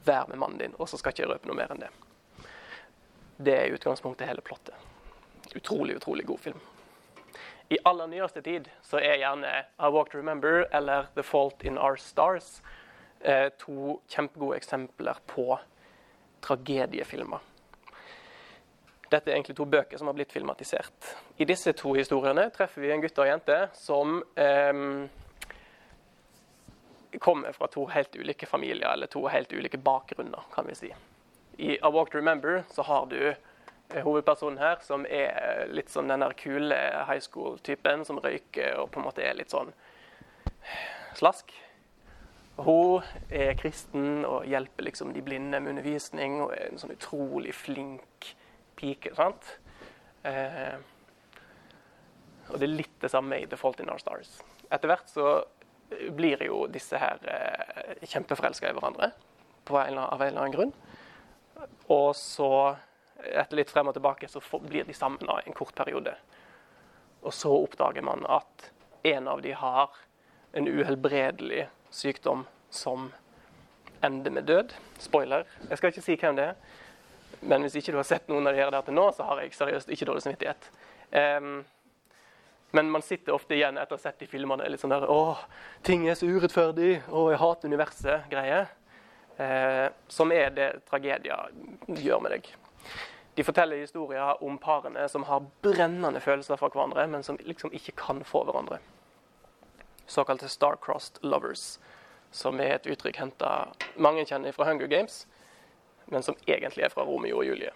[0.09, 1.93] være med mannen din, og så skal ikke jeg røpe noe mer enn det.
[3.37, 4.77] Det er i utgangspunktet hele plottet.
[5.53, 6.65] Utrolig, utrolig god film.
[7.69, 11.77] I aller nyeste tid så er gjerne I Walk to Remember eller The Fault in
[11.77, 12.63] Our Stars
[13.21, 15.59] eh, to kjempegode eksempler på
[16.47, 17.53] tragediefilmer.
[19.11, 21.13] Dette er egentlig to bøker som har blitt filmatisert.
[21.39, 25.09] I disse to historiene treffer vi en gutt og en jente som eh,
[27.23, 30.91] kommer fra to helt ulike familier, eller to helt ulike bakgrunner, kan vi si.
[31.59, 36.11] I A Walk to Remember så har du eh, hovedpersonen her som er litt sånn
[36.11, 39.73] den der kule high school-typen som røyker og på en måte er litt sånn
[41.17, 41.55] slask.
[42.57, 47.53] Hun er kristen og hjelper liksom de blinde med undervisning og er en sånn utrolig
[47.55, 48.31] flink
[48.81, 49.13] pike.
[49.17, 49.59] sant?
[50.25, 50.79] Eh,
[52.49, 54.39] og det er litt det samme i The Fault in Our Stars.
[54.71, 55.29] Etter hvert så
[56.17, 59.11] blir jo disse her eh, kjempeforelska i hverandre
[59.67, 60.75] på en, av en eller annen grunn.
[61.93, 62.51] Og så,
[63.21, 66.15] etter litt frem og tilbake, så blir de sammen en kort periode.
[67.23, 68.71] Og så oppdager man at
[69.07, 69.95] en av de har
[70.57, 73.11] en uhelbredelig sykdom som
[74.05, 74.75] ender med død.
[74.99, 75.47] Spoiler.
[75.71, 76.59] Jeg skal ikke si hvem det er.
[77.41, 79.55] Men hvis ikke du har sett noen av dere der til nå, så har jeg
[79.55, 80.71] seriøst ikke dårlig samvittighet.
[81.13, 81.65] Um,
[82.77, 85.37] men man sitter ofte igjen etter å ha sett de filmene litt sånn der Å,
[85.87, 86.99] ting er så urettferdig.
[87.09, 88.67] Å, jeg hater universet-greie.
[89.37, 91.51] eh, som er det tragedier
[91.87, 92.51] gjør med deg.
[93.37, 97.93] De forteller historier om parene som har brennende følelser for hverandre, men som liksom ikke
[98.01, 98.79] kan få hverandre.
[100.07, 101.79] Såkalte star-crossed lovers,
[102.31, 105.25] som er et uttrykk henta mange kjenner fra Hunger Games,
[106.07, 107.73] men som egentlig er fra Romeo og Julie.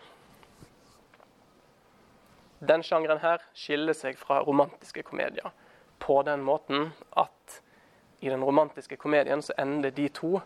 [2.60, 5.50] Den sjangeren her skiller seg fra romantiske komedier
[6.00, 7.60] på den måten at
[8.20, 10.40] i den romantiske komedien så ender de to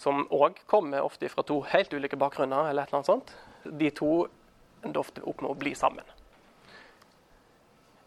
[0.00, 3.34] som òg kommer ofte fra to helt ulike bakgrunner, eller et eller annet sånt.
[3.64, 4.24] De to
[4.80, 6.06] ender ofte opp med å bli sammen.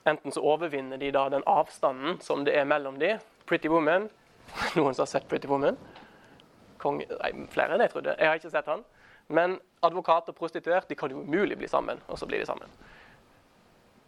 [0.06, 3.16] Enten så overvinner de da den avstanden som det er mellom de.
[3.48, 4.10] Pretty Woman.
[4.76, 5.78] Noen som har sett Pretty Woman?
[6.84, 8.16] Kong, nei, flere enn jeg trodde.
[8.20, 8.84] Jeg har ikke sett han.
[9.32, 12.72] Men advokat og prostituert de kan jo umulig bli sammen, og så blir de sammen.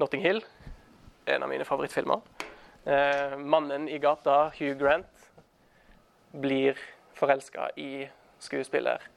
[0.01, 0.43] Notting Hill,
[1.31, 2.19] en av mine favorittfilmer.
[2.83, 5.29] Eh, mannen i gata, Hugh Grant,
[6.35, 6.75] blir
[7.15, 8.09] forelska i
[8.43, 9.07] skuespiller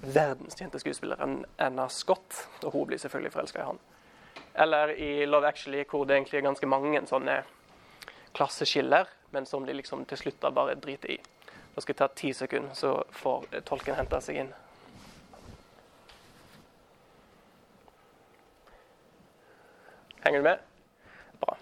[0.00, 3.78] verdenskjente skuespilleren Anna Scott, og hun blir selvfølgelig forelska i han.
[4.54, 7.40] Eller i Love Actually, hvor det egentlig er ganske mange sånne
[8.34, 11.18] klasseskiller, men som de liksom til slutt bare driter i.
[11.74, 14.52] Nå skal jeg ta ti sekunder, så får tolken henta seg inn.
[20.24, 20.58] Henger du med?
[21.40, 21.56] Bra.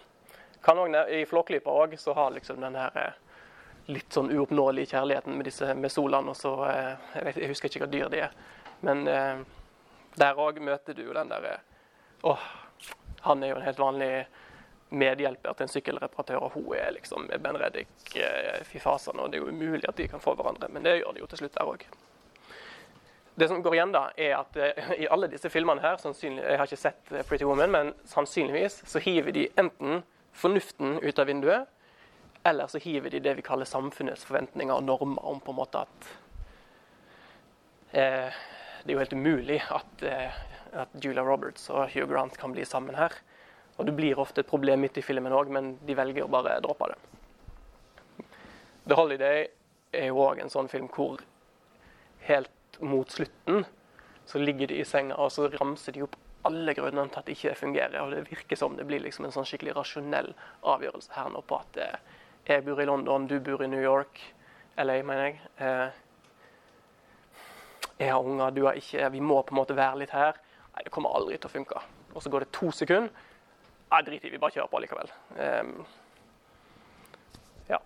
[0.63, 3.17] Kan også, I Flåklypa òg så har liksom den her eh,
[3.91, 6.31] litt sånn uoppnåelige kjærligheten med disse med solene.
[6.31, 8.37] Og så, eh, jeg, vet, jeg, husker ikke hva dyr de er.
[8.87, 9.43] Men eh,
[10.21, 11.57] der òg møter du den derre
[12.23, 12.43] Åh,
[13.27, 14.13] han er jo en helt vanlig
[14.93, 19.15] medhjelper til en sykkelreparatør, og hun er liksom Ben Reddik-fifasen.
[19.17, 19.21] fy.
[19.25, 21.29] Og det er jo umulig at de kan få hverandre, men det gjør de jo
[21.31, 21.87] til slutt der òg.
[23.35, 26.67] Det som går igjen, da, er at eh, i alle disse filmene her Jeg har
[26.67, 31.69] ikke sett eh, Pretty Woman, men sannsynligvis så hiver de enten fornuften ut av vinduet,
[32.45, 35.85] eller så hiver de det vi kaller samfunnets forventninger og normer om på en måte
[35.87, 36.09] at
[37.93, 38.33] eh,
[38.83, 40.41] Det er jo helt umulig at, eh,
[40.73, 43.15] at, Julia Roberts og Hugh Grant kan bli sammen her.
[43.77, 46.59] Og det blir ofte et problem midt i filmen òg, men de velger å bare
[46.65, 46.99] droppe det.
[48.89, 49.47] The Holiday
[49.93, 51.23] er jo òg en sånn film hvor
[52.27, 53.65] helt mot slutten
[54.27, 57.37] så ligger de i senga og så ramser de opp alle grunnene til at det
[57.37, 57.99] ikke fungerer.
[58.03, 60.33] Og det virker som det blir liksom en sånn skikkelig rasjonell
[60.67, 61.99] avgjørelse her nå på at eh,
[62.49, 64.19] jeg bor i London, du bor i New York.
[64.81, 65.37] LA, mener jeg.
[65.63, 66.01] Eh,
[68.01, 69.11] jeg har unger, du har ikke.
[69.15, 70.41] Vi må på en måte være litt her.
[70.83, 71.81] Nei, det kommer aldri til å funke.
[72.11, 73.13] Og så går det to sekunder.
[73.93, 75.13] Nei, drit i, vi bare kjører på likevel.
[75.39, 75.85] Um,
[77.69, 77.79] ja.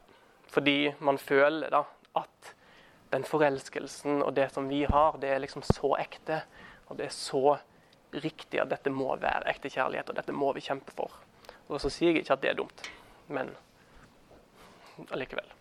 [0.49, 1.83] Fordi man føler da
[2.17, 2.55] at
[3.13, 6.41] den forelskelsen og det som vi har, det er liksom så ekte.
[6.89, 7.59] Og det er så
[8.17, 11.21] riktig at dette må være ekte kjærlighet, og dette må vi kjempe for.
[11.69, 12.89] Og så sier jeg ikke at det er dumt,
[13.29, 13.53] men
[15.13, 15.53] allikevel.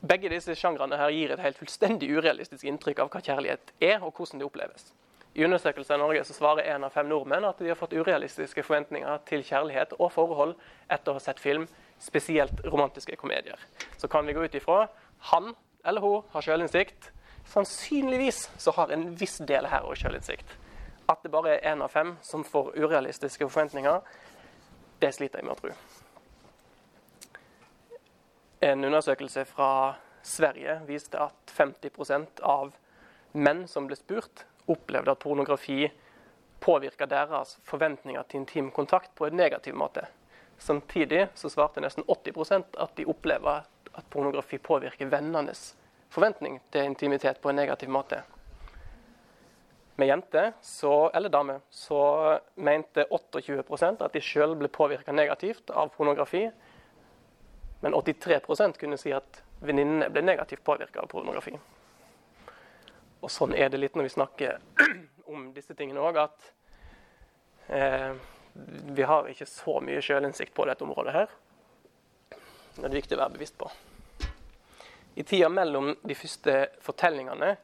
[0.00, 4.14] Begge disse sjangrene her gir et helt fullstendig urealistisk inntrykk av hva kjærlighet er, og
[4.14, 4.92] hvordan det oppleves.
[5.34, 8.62] I undersøkelser i Norge så svarer én av fem nordmenn at de har fått urealistiske
[8.62, 10.54] forventninger til kjærlighet og forhold
[10.90, 11.66] etter å ha sett film,
[11.98, 13.58] spesielt romantiske komedier.
[13.98, 14.86] Så kan vi gå ut ifra
[15.32, 15.52] han
[15.84, 17.10] eller hun har sjølinnsikt.
[17.50, 20.58] Sannsynligvis så har en viss del her òg sjølinnsikt.
[21.08, 24.02] At det bare er én av fem som får urealistiske forventninger,
[25.02, 25.74] det sliter jeg med å tro.
[28.60, 32.72] En undersøkelse fra Sverige viste at 50% av
[33.32, 35.84] menn som ble spurt, opplevde at pornografi
[36.58, 40.08] påvirka deres forventninger til intim kontakt på en negativ måte.
[40.58, 43.62] Samtidig så svarte nesten 80% at de opplever
[43.94, 45.76] at pornografi påvirker vennenes
[46.10, 48.24] forventning til intimitet på en negativ måte.
[49.98, 50.52] Med jenter,
[51.14, 56.44] eller damer, så mente 28% at de sjøl ble påvirka negativt av pornografi,
[57.80, 61.54] men 83% kunne si at venninnene ble negativt påvirka av pornografi.
[63.20, 64.58] Og sånn er det litt når vi snakker
[65.32, 66.50] om disse tingene òg, at
[67.74, 68.12] eh,
[68.94, 71.36] vi har ikke så mye sjølinnsikt på dette området her.
[72.78, 73.70] Det er viktig å være bevisst på.
[75.18, 77.56] I tida mellom de første fortellingene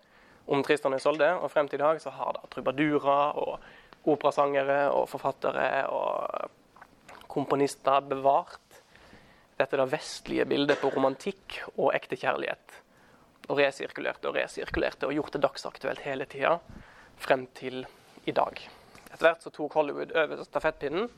[0.51, 4.89] om Tristan og Isolde og frem til i dag, så har da trubadurer og operasangere
[4.93, 6.51] og forfattere og
[7.31, 8.64] komponister bevart
[9.59, 12.81] dette da vestlige bildet på romantikk og ekte kjærlighet.
[13.49, 16.57] Og resirkulerte og resirkulerte og gjort det dagsaktuelt hele tida
[17.21, 17.85] frem til
[18.25, 18.59] i dag.
[19.13, 21.11] Etter hvert så tok Hollywood over stafettpinnen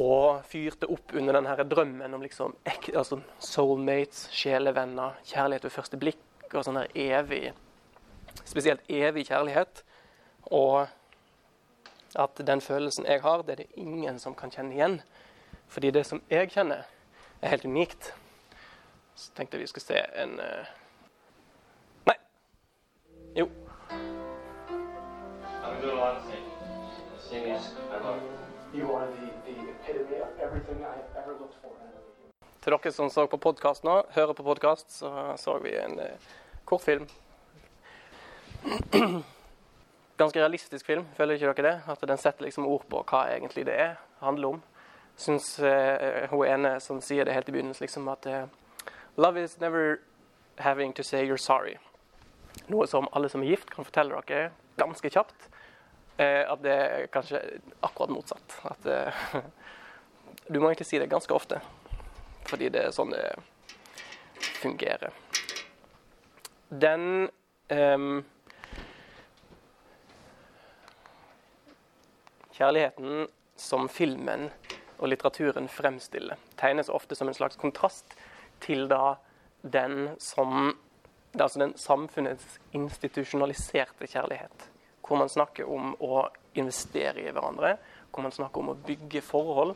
[0.00, 2.54] og fyrte opp under denne drømmen om liksom,
[2.96, 7.50] altså soulmates, sjelevenner, kjærlighet ved første blikk og sånn evig
[8.48, 9.82] Spesielt evig kjærlighet.
[10.56, 10.86] Og
[12.16, 14.96] at den følelsen jeg har, det er det ingen som kan kjenne igjen.
[15.72, 16.82] Fordi det som jeg kjenner,
[17.40, 18.10] er helt unikt.
[19.16, 20.66] Så tenkte jeg vi skulle se en uh...
[22.10, 22.16] Nei.
[23.38, 23.46] Jo.
[32.62, 36.34] Til dere som så på podkast nå, hører på podkast, så så vi en uh,
[36.68, 37.08] kortfilm.
[40.20, 41.74] Ganske realistisk film, føler ikke dere det?
[41.88, 44.62] At den setter liksom ord på hva egentlig det er, handler om
[45.16, 48.44] syns uh, hun ene som sier det helt i begynnelsen, liksom at uh,
[49.16, 50.00] Love is never
[50.58, 51.76] having to say you're sorry.
[52.68, 55.48] Noe som alle som er gift, kan fortelle dere ganske kjapt.
[56.18, 57.42] Uh, at det er kanskje
[57.82, 58.60] akkurat motsatt.
[58.64, 58.88] At
[60.48, 61.60] Du må egentlig si det ganske ofte,
[62.50, 63.22] fordi det er sånn det
[64.58, 65.14] fungerer.
[66.68, 67.30] Den
[67.70, 68.24] um,
[72.52, 74.50] Kjærligheten som filmen
[75.02, 78.14] og litteraturen fremstiller, tegnes ofte som en slags kontrast
[78.62, 79.16] til da
[79.62, 80.72] den som
[81.32, 84.66] det er altså den samfunnets institusjonaliserte kjærlighet.
[85.00, 86.26] Hvor man snakker om å
[86.60, 87.78] investere i hverandre,
[88.12, 89.72] hvor man snakker om å bygge forhold.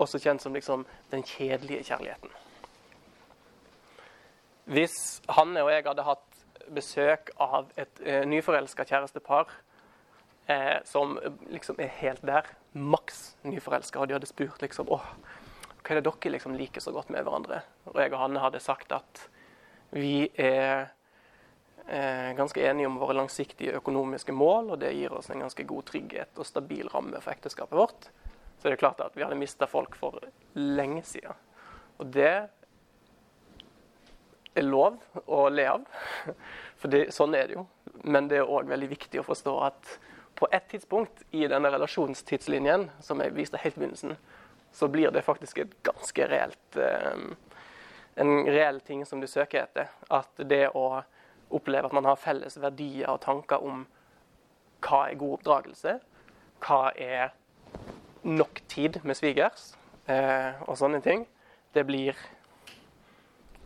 [0.00, 2.32] Også kjent som liksom den kjedelige kjærligheten.
[4.72, 4.96] Hvis
[5.36, 6.40] Hanne og jeg hadde hatt
[6.72, 9.52] besøk av et eh, nyforelska kjærestepar
[10.52, 11.16] eh, som
[11.50, 15.08] liksom er helt der, maks nyforelska, og de hadde spurt liksom åh,
[15.82, 17.62] hva er det dere liksom liker så godt med hverandre?
[17.90, 19.24] Og jeg og Hanne hadde sagt at
[19.92, 20.92] vi er
[21.86, 25.88] eh, ganske enige om våre langsiktige økonomiske mål, og det gir oss en ganske god
[25.90, 28.08] trygghet og stabil ramme for ekteskapet vårt.
[28.58, 30.22] Så det er klart at vi hadde mista folk for
[30.54, 31.34] lenge siden.
[31.98, 32.34] Og det
[34.54, 35.84] er lov å le av,
[36.80, 37.66] for det, sånn er det jo.
[38.06, 39.96] Men det er òg veldig viktig å forstå at
[40.42, 44.16] på et tidspunkt i denne relasjonstidslinjen, som jeg viste helt i begynnelsen,
[44.74, 47.28] så blir det faktisk et ganske reelt eh,
[48.14, 49.92] en reell ting som du søker etter.
[50.10, 51.04] At det å
[51.52, 53.86] oppleve at man har felles verdier og tanker om
[54.82, 55.96] hva er god oppdragelse,
[56.66, 57.30] hva er
[58.26, 59.72] nok tid med svigers
[60.10, 61.26] eh, og sånne ting,
[61.72, 62.18] det blir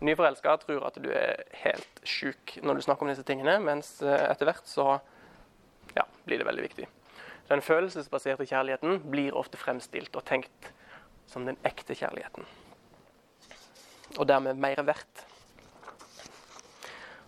[0.05, 4.27] Nyforelska tror at du er helt sjuk når du snakker om disse tingene, mens eh,
[4.29, 4.99] etter hvert så
[5.97, 6.87] ja, blir det veldig viktig.
[7.47, 10.73] Den følelsesbaserte kjærligheten blir ofte fremstilt og tenkt
[11.31, 12.47] som den ekte kjærligheten
[14.19, 15.25] og dermed mer verdt.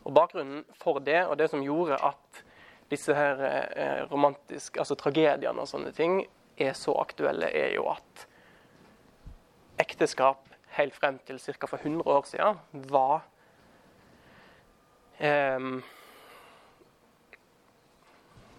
[0.05, 2.43] Og Bakgrunnen for det, og det som gjorde at
[2.89, 6.23] disse her eh, romantiske, altså tragediene og sånne ting
[6.59, 8.25] er så aktuelle, er jo at
[9.83, 11.67] ekteskap helt frem til ca.
[11.67, 13.27] for 100 år siden var
[15.19, 15.61] eh,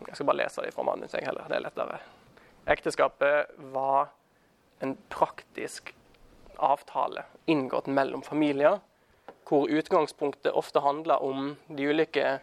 [0.07, 1.99] Jeg skal bare lese det fra manus, jeg heller, det er lettere.
[2.69, 4.11] Ekteskapet var
[4.79, 5.93] en praktisk
[6.59, 8.79] avtale inngått mellom familier,
[9.49, 12.39] hvor utgangspunktet ofte handla om de ulike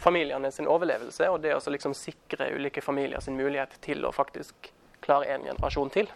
[0.00, 4.70] familiene sin overlevelse, og det å liksom sikre ulike familier sin mulighet til å faktisk
[5.04, 6.10] klare en generasjon til.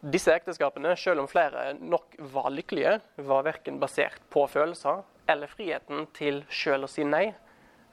[0.00, 6.06] Disse ekteskapene, selv om flere nok var lykkelige, var verken basert på følelser eller friheten
[6.16, 7.30] til sjøl å si nei,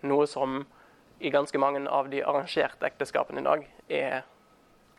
[0.01, 0.61] noe som
[1.19, 4.21] i ganske mange av de arrangerte ekteskapene i dag er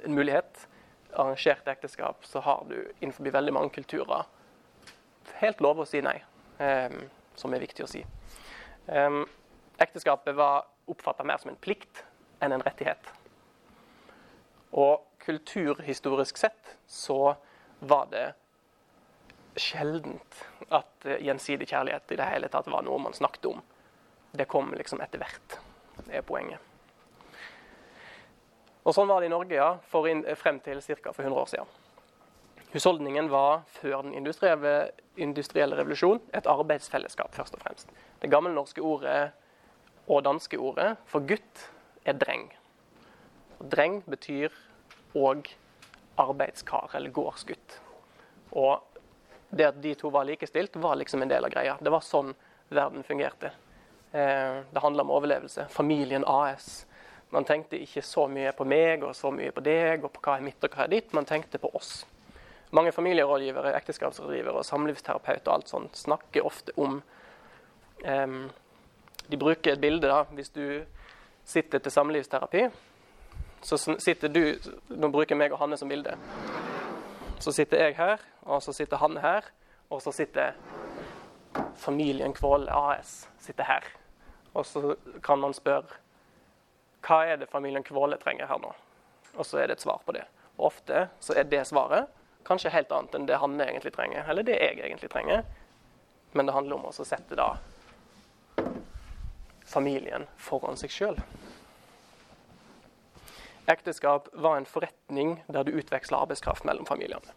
[0.04, 0.66] en mulighet
[1.12, 4.26] Arrangerte ekteskap, så har du innenfor veldig mange kulturer
[5.40, 6.18] helt lov å si nei,
[6.61, 6.98] um,
[7.38, 8.02] som er viktig å si.
[8.87, 9.22] Um,
[9.80, 12.02] ekteskapet var oppfatta mer som en plikt
[12.44, 13.08] enn en rettighet.
[14.76, 17.34] Og kulturhistorisk sett så
[17.80, 18.26] var det
[19.56, 23.64] sjeldent at uh, gjensidig kjærlighet i det hele tatt var noe man snakket om.
[24.32, 25.58] Det kom liksom etter hvert.
[26.08, 26.60] Er poenget.
[28.88, 29.72] Og Sånn var det i Norge ja,
[30.08, 31.12] inn, frem til ca.
[31.12, 31.76] for 100 år siden.
[32.72, 37.92] Husholdningen var før den industrielle, revolusjon et arbeidsfellesskap, først og fremst.
[38.20, 39.30] Det gammelnorske ordet
[40.08, 41.64] og danske ordet for gutt
[42.04, 42.50] er dreng.
[43.60, 44.52] Og dreng betyr
[45.16, 45.48] òg
[46.20, 47.78] arbeidskar, eller gårdsgutt.
[48.52, 48.84] Og
[49.50, 51.76] det at de to var likestilt, var liksom en del av greia.
[51.80, 52.34] Det var sånn
[52.68, 53.52] verden fungerte.
[54.12, 55.66] Eh, det handla om overlevelse.
[55.70, 56.86] Familien AS
[57.30, 60.38] man tenkte ikke så mye på meg og så mye på deg og på hva
[60.38, 61.12] er mitt og hva er ditt.
[61.16, 62.06] Man tenkte på oss.
[62.72, 67.02] Mange familierådgivere, ekteskapsrådgivere og samlivsterapeuter og alt sånt snakker ofte om
[68.04, 68.40] um,
[69.28, 70.84] De bruker et bilde da, hvis du
[71.44, 72.68] sitter til samlivsterapi.
[73.60, 74.42] Så sitter du
[74.88, 76.16] Nå bruker meg og Hanne som bilde.
[77.40, 79.44] Så sitter jeg her, og så sitter han her,
[79.90, 80.56] og så sitter
[81.76, 83.97] familien Kvåle AS sitter her.
[84.58, 86.00] Og så kan man spørre
[87.06, 88.72] hva er det familien Kvåle trenger her nå?
[89.38, 90.24] Og så er det et svar på det.
[90.59, 92.11] Og ofte så er det svaret
[92.48, 95.44] kanskje helt annet enn det Hanne egentlig trenger, eller det jeg egentlig trenger.
[96.32, 97.52] Men det handler om å sette da
[99.68, 101.20] familien foran seg sjøl.
[103.68, 107.36] Ekteskap var en forretning der du utveksla arbeidskraft mellom familiene.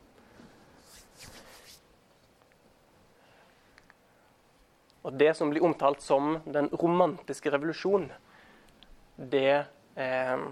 [5.01, 8.11] Og Det som blir omtalt som den romantiske revolusjon,
[9.17, 9.63] det
[9.95, 10.43] eh,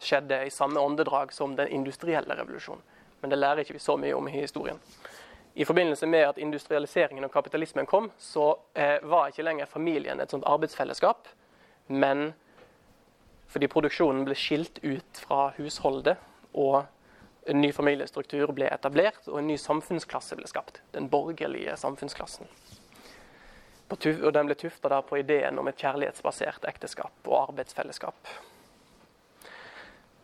[0.00, 2.82] skjedde i samme åndedrag som den industrielle revolusjonen.
[3.20, 4.78] Men det lærer ikke vi så mye om i historien.
[5.58, 10.30] I forbindelse med at industrialiseringen og kapitalismen kom, så eh, var ikke lenger familien et
[10.30, 11.28] sånt arbeidsfellesskap,
[11.88, 12.30] men
[13.48, 16.20] fordi produksjonen ble skilt ut fra husholdet,
[16.54, 16.84] og
[17.48, 20.82] en ny familiestruktur ble etablert, og en ny samfunnsklasse ble skapt.
[20.94, 22.46] Den borgerlige samfunnsklassen.
[23.88, 28.28] Og den ble tufta på ideen om et kjærlighetsbasert ekteskap og arbeidsfellesskap.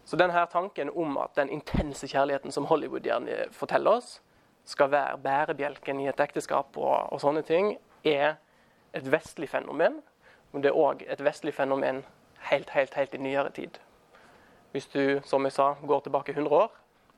[0.05, 4.21] Så denne tanken om at den intense kjærligheten som Hollywood gjerne forteller oss,
[4.65, 8.37] skal være bærebjelken i et ekteskap og, og sånne ting, er
[8.97, 9.99] et vestlig fenomen.
[10.53, 12.05] Men det er òg et vestlig fenomen
[12.51, 13.81] helt, helt, helt i nyere tid.
[14.73, 16.73] Hvis du, som jeg sa, går tilbake 100 år,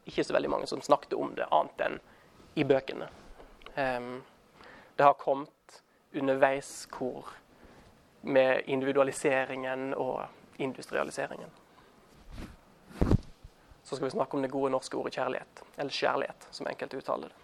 [0.07, 1.99] ikke så veldig mange som snakket om det annet enn
[2.57, 3.09] i bøkene.
[3.77, 4.23] Um,
[4.97, 5.51] det har kommet
[6.17, 7.31] underveis hvor
[8.23, 10.27] med individualiseringen og
[10.59, 11.51] industrialiseringen.
[13.83, 17.29] Så skal vi snakke om det gode norske ordet kjærlighet, eller kjærlighet, som enkelte uttaler
[17.29, 17.43] det.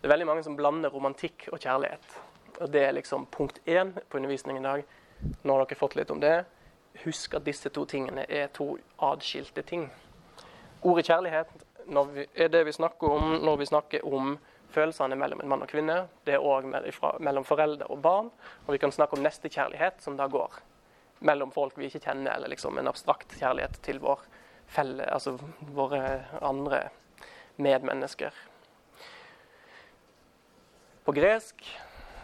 [0.00, 2.16] Det er veldig mange som blander romantikk og kjærlighet.
[2.60, 4.84] Og Det er liksom punkt én på undervisningen i dag.
[5.44, 6.44] Nå har dere fått litt om det.
[7.04, 9.90] Husk at disse to tingene er to adskilte ting.
[10.82, 11.46] Ordet kjærlighet
[12.14, 14.38] vi, er det vi snakker om når vi snakker om
[14.74, 15.96] følelsene mellom en mann og kvinne.
[16.24, 18.30] Det er òg mellom foreldre og barn.
[18.66, 20.60] Og vi kan snakke om nestekjærlighet, som da går
[21.26, 24.22] mellom folk vi ikke kjenner, eller liksom en abstrakt kjærlighet til vår
[24.70, 25.34] felle, altså
[25.76, 26.86] våre andre
[27.60, 28.32] medmennesker.
[31.04, 31.64] På gresk,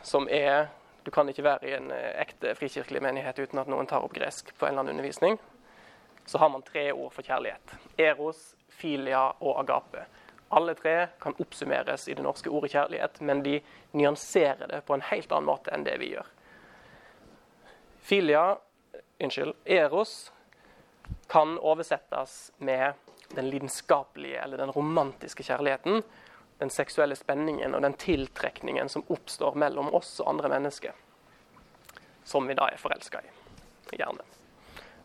[0.03, 0.69] som er
[1.07, 4.11] Du kan ikke være i en eh, ekte frikirkelig menighet uten at noen tar opp
[4.11, 5.37] gresk på en eller annen undervisning
[6.27, 7.75] så har man tre ord for kjærlighet.
[7.97, 10.05] Eros, filia og agape.
[10.49, 13.59] Alle tre kan oppsummeres i det norske ordet kjærlighet, men de
[13.93, 16.29] nyanserer det på en helt annen måte enn det vi gjør.
[18.07, 18.45] Filia,
[19.19, 20.33] unnskyld, eros,
[21.27, 22.93] kan oversettes med
[23.35, 26.03] den lidenskapelige eller den romantiske kjærligheten.
[26.59, 30.95] Den seksuelle spenningen og den tiltrekningen som oppstår mellom oss og andre mennesker.
[32.25, 33.33] Som vi da er forelska i.
[33.99, 34.23] Gjerne.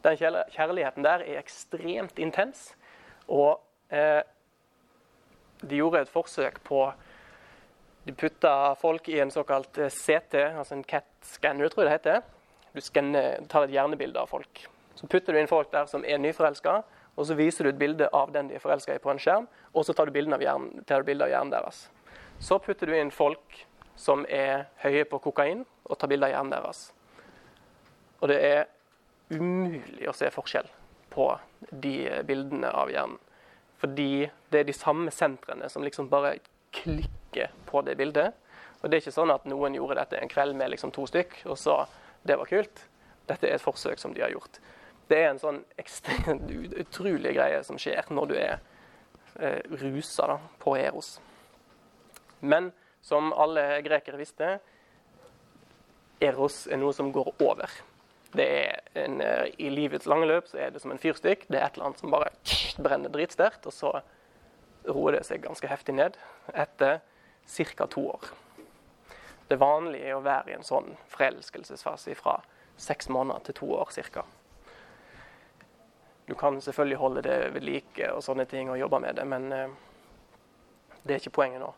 [0.02, 2.72] Den kjærligheten der er ekstremt intens.
[3.28, 3.58] Og
[3.90, 4.22] eh,
[5.62, 6.84] de gjorde et forsøk på
[8.02, 12.24] De putta folk i en såkalt eh, CT, altså en CAT-scanner, tror jeg det heter.
[12.74, 14.64] Du scanner, tar et hjernebilde av folk.
[14.98, 16.80] Så putter du inn folk der som er nyforelska,
[17.14, 19.46] og så viser du et bilde av den de er forelska i på en skjerm,
[19.74, 21.84] og så tar du bilde av, hjernen, av hjernen deres.
[22.42, 23.62] Så putter du inn folk
[24.00, 26.88] som er høye på kokain, og tar bilde av hjernen deres.
[28.22, 28.64] Og det er
[29.30, 30.70] umulig å se forskjell
[31.12, 31.28] på
[31.70, 31.96] de
[32.26, 33.20] bildene av hjernen.
[33.82, 36.36] Fordi det er de samme sentrene som liksom bare
[36.76, 38.38] klikker på det bildet.
[38.82, 41.42] Og det er ikke sånn at noen gjorde dette en kveld med liksom to stykk,
[41.50, 41.84] og sa
[42.26, 42.86] det var kult.
[43.30, 44.60] Dette er et forsøk som de har gjort.
[45.10, 48.54] Det er en sånn ekstremt utrolig greie som skjer når du er
[49.42, 51.16] eh, rusa da, på Eros.
[52.42, 52.72] Men
[53.02, 54.56] som alle grekere visste,
[56.22, 57.74] Eros er noe som går over.
[58.32, 61.48] Det er en, eh, I livets lange løp så er det som en fyrstikk.
[61.48, 62.32] Det er et eller annet som bare
[62.86, 63.94] brenner dritsterkt, og så
[64.88, 66.18] roer det seg ganske heftig ned
[66.54, 67.02] etter
[67.76, 67.88] ca.
[67.88, 68.32] to år.
[69.48, 72.40] Det vanlige er å være i en sånn forelskelsesfase fra
[72.80, 74.24] seks måneder til to år ca.
[76.26, 79.52] Du kan selvfølgelig holde det ved like og sånne ting og jobbe med det, men
[79.52, 79.74] eh,
[81.04, 81.74] det er ikke poenget nå.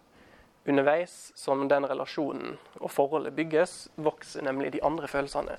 [0.69, 5.57] Underveis som den relasjonen og forholdet bygges, vokser nemlig de andre følelsene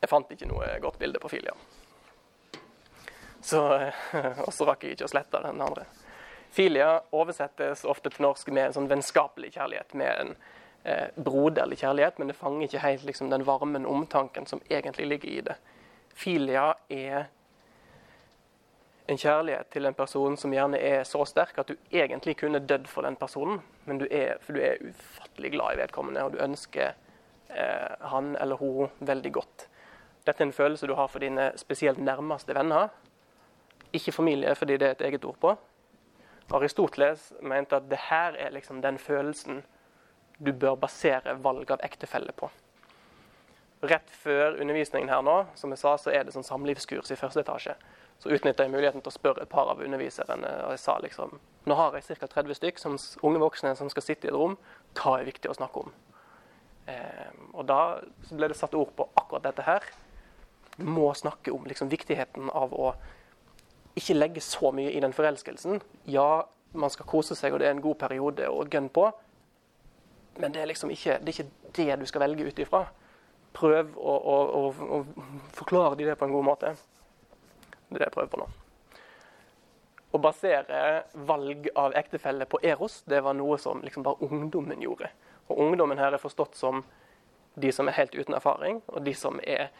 [0.00, 1.54] jeg fant ikke noe godt bilde på Filia.
[3.40, 3.60] Så,
[4.46, 5.86] og så rakk jeg ikke å slette den andre.
[6.50, 10.32] Filia oversettes ofte til norsk med en sånn vennskapelig kjærlighet, med en
[10.82, 15.30] eh, broderlig kjærlighet, men det fanger ikke helt liksom, den varmen omtanken som egentlig ligger
[15.30, 15.56] i det.
[16.10, 17.28] Filia er
[19.10, 22.90] en kjærlighet til en person som gjerne er så sterk at du egentlig kunne dødd
[22.90, 26.42] for den personen, men du er, for du er ufattelig glad i vedkommende, og du
[26.42, 26.92] ønsker
[27.50, 29.69] eh, han eller hun veldig godt.
[30.26, 32.88] Dette er en følelse du har for dine spesielt nærmeste venner.
[33.92, 35.54] Ikke familie, fordi det er et eget ord på.
[36.52, 39.62] Aristoteles mente at det her er liksom den følelsen
[40.38, 42.50] du bør basere valg av ektefelle på.
[43.80, 47.40] Rett før undervisningen her nå, som jeg sa, så er det sånn samlivskurs i første
[47.44, 47.76] etasje.
[48.20, 50.50] Så utnytta jeg muligheten til å spørre et par av underviserne.
[50.66, 52.26] Og jeg sa liksom Nå har jeg ca.
[52.26, 54.58] 30 stykk som unge voksne som skal sitte i et rom.
[54.96, 55.92] Hva er viktig å snakke om?
[56.88, 57.80] Eh, og da
[58.30, 59.84] ble det satt ord på akkurat dette her
[60.82, 62.92] må snakke om liksom, viktigheten av å
[63.98, 65.80] ikke legge så mye i den forelskelsen.
[66.10, 69.08] Ja, man skal kose seg, og det er en god periode å gønne på.
[70.40, 72.84] Men det er liksom ikke det, er ikke det du skal velge ut ifra.
[73.56, 76.74] Prøv å, å, å, å forklare de det på en god måte.
[77.90, 78.48] Det er det jeg prøver på nå.
[80.10, 80.78] å basere
[81.26, 85.10] valg av ektefelle på eros, det var noe som liksom bare ungdommen gjorde.
[85.50, 86.84] Og ungdommen her er forstått som
[87.60, 89.70] de som er helt uten erfaring, og de som er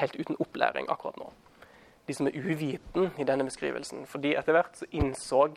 [0.00, 1.30] helt uten opplæring akkurat nå.
[2.06, 4.06] De som er uviten i denne beskrivelsen.
[4.06, 5.48] Fordi etter hvert så innså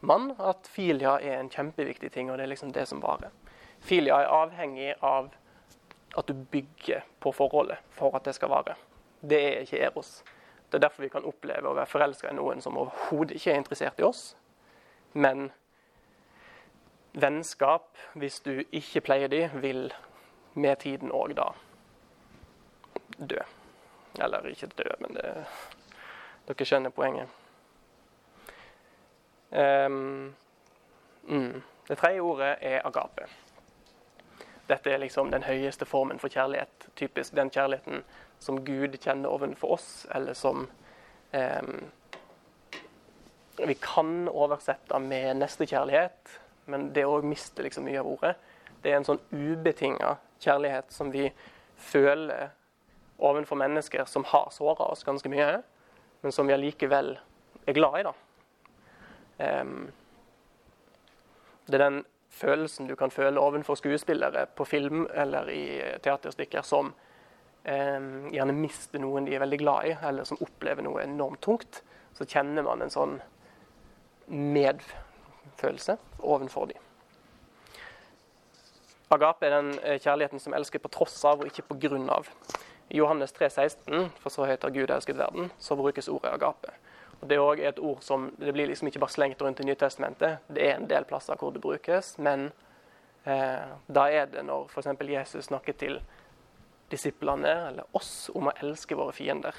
[0.00, 3.32] man at filia er en kjempeviktig ting, og det er liksom det som varer.
[3.80, 5.32] Filia er avhengig av
[6.18, 8.76] at du bygger på forholdet for at det skal vare.
[9.20, 10.22] Det er ikke Eros.
[10.70, 13.60] Det er derfor vi kan oppleve å være forelska i noen som overhodet ikke er
[13.60, 14.36] interessert i oss.
[15.12, 15.50] Men
[17.12, 19.86] vennskap, hvis du ikke pleier de, vil
[20.54, 21.52] med tiden òg da
[23.18, 23.40] dø.
[24.22, 25.30] Eller ikke dø, men det,
[26.48, 27.28] dere skjønner poenget.
[29.54, 30.34] Um,
[31.22, 31.62] mm.
[31.88, 33.26] Det tredje ordet er agape.
[34.68, 36.88] Dette er liksom den høyeste formen for kjærlighet.
[36.96, 38.04] Typisk den kjærligheten
[38.38, 40.66] som Gud kjenner ovenfor oss, eller som
[41.32, 41.90] um,
[43.58, 48.34] vi kan oversette med nestekjærlighet, men det òg mister liksom mye av ordet.
[48.82, 51.28] Det er en sånn ubetinga kjærlighet som vi
[51.76, 52.50] føler
[53.18, 55.62] overfor mennesker som har såra oss ganske mye,
[56.22, 57.14] men som vi allikevel
[57.66, 58.02] er glad i.
[58.06, 58.14] da.
[59.38, 59.92] Um,
[61.66, 62.04] det er den
[62.34, 65.64] følelsen du kan føle overfor skuespillere på film eller i
[66.02, 71.04] teaterstykker som um, gjerne mister noen de er veldig glad i, eller som opplever noe
[71.04, 71.82] enormt tungt.
[72.14, 73.18] Så kjenner man en sånn
[74.30, 76.80] medfølelse overfor dem.
[79.14, 82.28] Agape er den eh, kjærligheten som elsker på tross av og ikke på grunn av.
[82.88, 86.72] I Johannes 3, 16, for så høyt har Gud elsket verden, så brukes ordet agape.
[87.20, 90.44] Og Det er et ord som det blir liksom ikke bare slengt rundt i Nytestamentet.
[90.48, 92.50] Det er en del plasser hvor det brukes, men
[93.24, 94.90] eh, da er det når f.eks.
[95.08, 96.00] Jesus snakker til
[96.92, 99.56] disiplene, eller oss, om å elske våre fiender.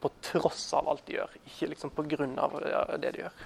[0.00, 2.56] På tross av alt de gjør, ikke liksom på grunn av
[3.00, 3.44] det de gjør.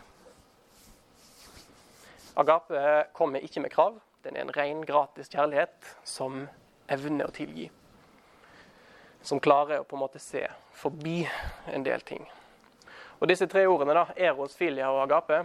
[2.38, 2.84] Agape
[3.18, 3.98] kommer ikke med krav.
[4.22, 6.44] Den er en ren, gratis kjærlighet som
[6.86, 7.66] evner å tilgi
[9.22, 10.44] som klarer å på en måte se
[10.78, 11.22] forbi
[11.72, 12.26] en del ting.
[13.18, 15.42] Og Disse tre ordene, da, eros, filia og agape,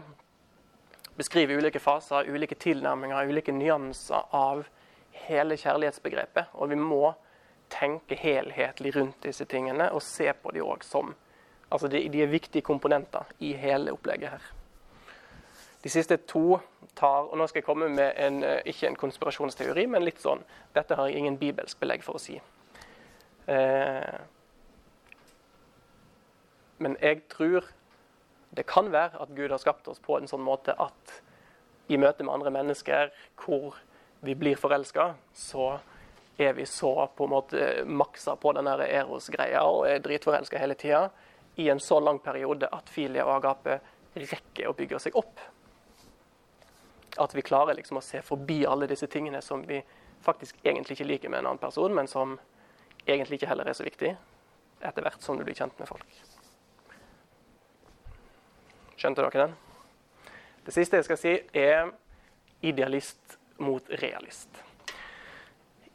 [1.18, 4.66] beskriver ulike faser, ulike tilnærminger, ulike nyanser av
[5.26, 6.54] hele kjærlighetsbegrepet.
[6.54, 7.14] Og vi må
[7.74, 11.16] tenke helhetlig rundt disse tingene og se på de òg som
[11.74, 14.44] Altså de, de, er viktige komponenter i hele opplegget her.
[15.82, 16.60] De siste to
[16.94, 20.44] tar Og nå skal jeg komme med en, eh, ikke en konspirasjonsteori, men litt sånn
[20.76, 22.38] Dette har jeg ingen bibelsk belegg for å si.
[23.46, 24.20] Eh,
[26.84, 27.68] men jeg tror
[28.54, 31.18] det kan være at Gud har skapt oss på en sånn måte at
[31.92, 33.80] i møte med andre mennesker hvor
[34.24, 35.80] vi blir forelska, så
[36.38, 41.10] er vi så på en måte maksa på den Eros-greia og er dritforelska hele tida
[41.56, 43.80] i en så lang periode at Filia og Agape
[44.16, 45.42] rekker å bygge seg opp.
[47.22, 49.82] At vi klarer liksom å se forbi alle disse tingene som vi
[50.24, 52.38] faktisk egentlig ikke liker med en annen person, men som
[53.08, 54.16] egentlig ikke heller er så viktig
[54.84, 56.20] etter hvert som du blir kjent med folk.
[59.00, 59.56] Skjønte dere den?
[60.64, 61.92] Det siste jeg skal si, er
[62.64, 64.62] idealist mot realist.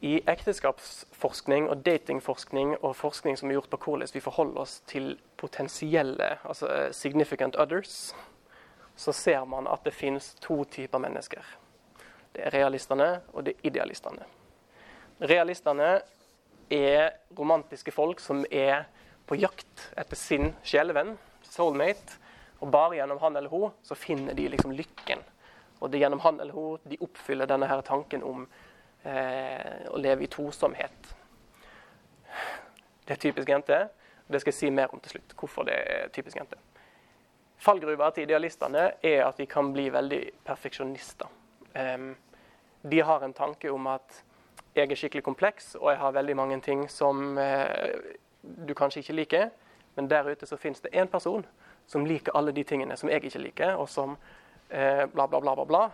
[0.01, 5.17] I ekteskapsforskning og datingforskning og forskning som er gjort på hvordan vi forholder oss til
[5.37, 8.15] potensielle, altså eh, significant others,
[8.97, 11.43] så ser man at det finnes to typer mennesker.
[12.35, 14.27] Det er realistene og det er idealistene.
[15.21, 16.01] Realistene
[16.71, 18.87] er romantiske folk som er
[19.29, 22.19] på jakt etter sin sjelevenn, soulmate.
[22.59, 25.21] Og bare gjennom han eller hun så finner de liksom lykken.
[25.79, 28.47] Og det er gjennom han eller hun de oppfyller denne her tanken om
[29.05, 31.13] eh, å leve i tosomhet.
[33.05, 33.85] Det er typisk jente.
[34.29, 35.37] Det skal jeg si mer om til slutt.
[35.39, 36.59] Hvorfor det er typisk jente.
[37.59, 41.31] Fallgruva til idealistene er at de kan bli veldig perfeksjonister.
[41.75, 42.13] Um,
[42.83, 44.21] de har en tanke om at
[44.79, 47.97] jeg er skikkelig kompleks, og jeg har veldig mange ting som eh,
[48.43, 49.49] du kanskje ikke liker.
[49.99, 51.47] Men der ute så finnes det én person
[51.89, 54.17] som liker alle de tingene som jeg ikke liker, og som
[54.71, 55.87] eh, bla, bla, bla, bla, bla,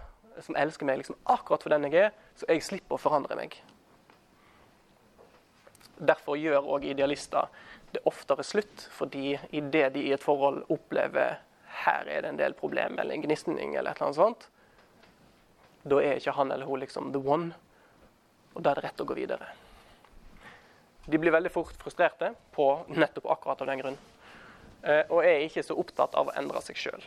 [0.43, 3.57] som elsker meg liksom akkurat for den jeg er, så jeg slipper å forandre meg.
[5.95, 7.49] Derfor gjør òg idealister
[7.95, 11.39] det oftere slutt, fordi idet de i et forhold opplever
[11.85, 14.49] her er det en del problem eller en gnisning, eller et eller sånt,
[15.85, 17.53] da er ikke han eller hun liksom the one.
[18.55, 19.51] Og da er det rett å gå videre.
[21.07, 23.99] De blir veldig fort frustrerte på nettopp akkurat av den grunn.
[24.83, 27.05] Eh, og er ikke så opptatt av å endre seg sjøl.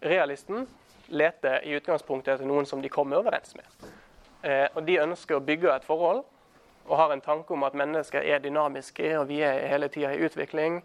[0.00, 0.68] Realisten
[1.08, 3.88] leter i utgangspunktet etter noen som de kommer overens med.
[4.42, 6.22] Eh, og de ønsker å bygge et forhold
[6.88, 10.22] og har en tanke om at mennesker er dynamiske, og vi er hele tida i
[10.24, 10.78] utvikling.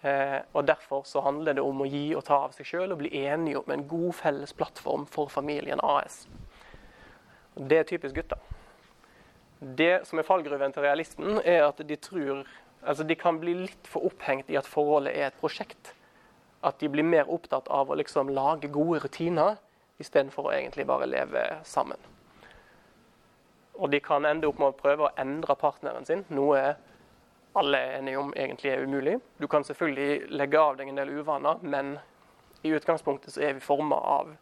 [0.00, 3.02] Eh, og Derfor så handler det om å gi og ta av seg sjøl og
[3.02, 6.24] bli enige om en god felles plattform for familien AS.
[7.56, 8.38] Det er typisk gutter.
[9.58, 12.46] Det som er fallgruven til realisten, er at de tror
[12.86, 15.88] Altså de kan bli litt for opphengt i at forholdet er et prosjekt.
[16.62, 19.56] At de blir mer opptatt av å liksom lage gode rutiner
[19.98, 21.98] istedenfor å egentlig bare leve sammen.
[23.74, 26.76] Og de kan ende opp med å prøve å endre partneren sin, noe
[27.56, 29.18] alle er enige om egentlig er umulig.
[29.40, 31.96] Du kan selvfølgelig legge av deg en del uvaner, men
[32.62, 34.34] i utgangspunktet så er vi forma av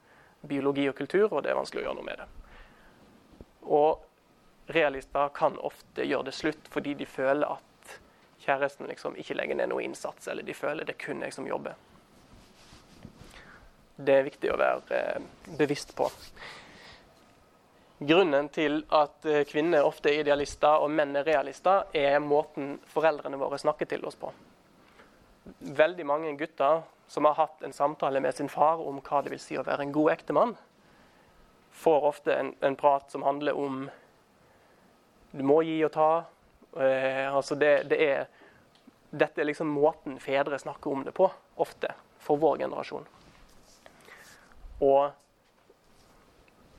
[0.45, 2.33] biologi og kultur, og det er vanskelig å gjøre noe med det.
[3.65, 4.05] Og
[4.67, 7.97] realister kan ofte gjøre det slutt fordi de føler at
[8.45, 11.77] kjæresten liksom ikke legger ned noe innsats, eller de føler det kun jeg som jobber.
[13.97, 15.27] Det er viktig å være eh,
[15.59, 16.09] bevisst på.
[18.05, 23.39] Grunnen til at eh, kvinner ofte er idealister og menn er realister, er måten foreldrene
[23.39, 24.33] våre snakker til oss på.
[25.79, 29.43] Veldig mange gutter som har hatt en samtale med sin far om hva det vil
[29.43, 30.57] si å være en god ektemann,
[31.75, 33.91] får ofte en, en prat som handler om
[35.31, 36.25] du må gi og ta.
[36.79, 38.27] Eh, altså det, det er,
[39.11, 41.27] dette er liksom måten fedre snakker om det på,
[41.59, 41.91] ofte,
[42.22, 43.07] for vår generasjon.
[44.79, 45.11] Og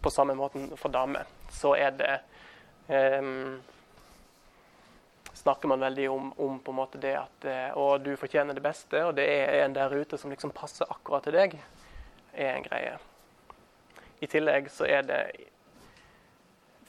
[0.02, 2.14] på samme måten for damer så er det
[2.88, 3.32] eh,
[5.36, 8.64] Snakker man veldig om, om, på en måte det at å, eh, du fortjener det
[8.64, 11.58] beste, og det er en der ute som liksom passer akkurat til deg,
[12.32, 12.96] er en greie.
[14.26, 15.20] I tillegg så er det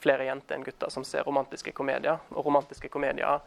[0.01, 2.17] flere jenter enn gutter som ser romantiske komedier.
[2.33, 3.43] Og romantiske komedier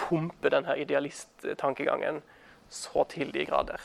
[0.00, 2.22] pumper denne idealist-tankegangen
[2.72, 3.82] så til de grader.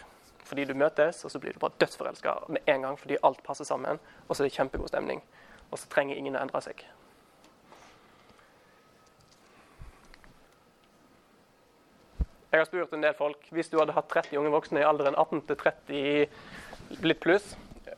[0.47, 3.67] Fordi du møtes, og så blir du bare dødsforelska med en gang fordi alt passer
[3.67, 3.99] sammen.
[4.27, 5.23] Og så er det kjempegod stemning.
[5.71, 6.83] Og så trenger ingen å endre seg.
[12.51, 15.15] Jeg har spurt en del folk hvis du hadde hatt 30 unge voksne i alderen
[15.15, 17.53] 18 til 30 litt pluss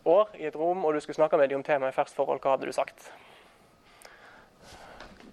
[0.06, 2.56] år i et rom, og du skulle snakke med dem om temaet ferskt forhold, hva
[2.56, 3.12] hadde du sagt?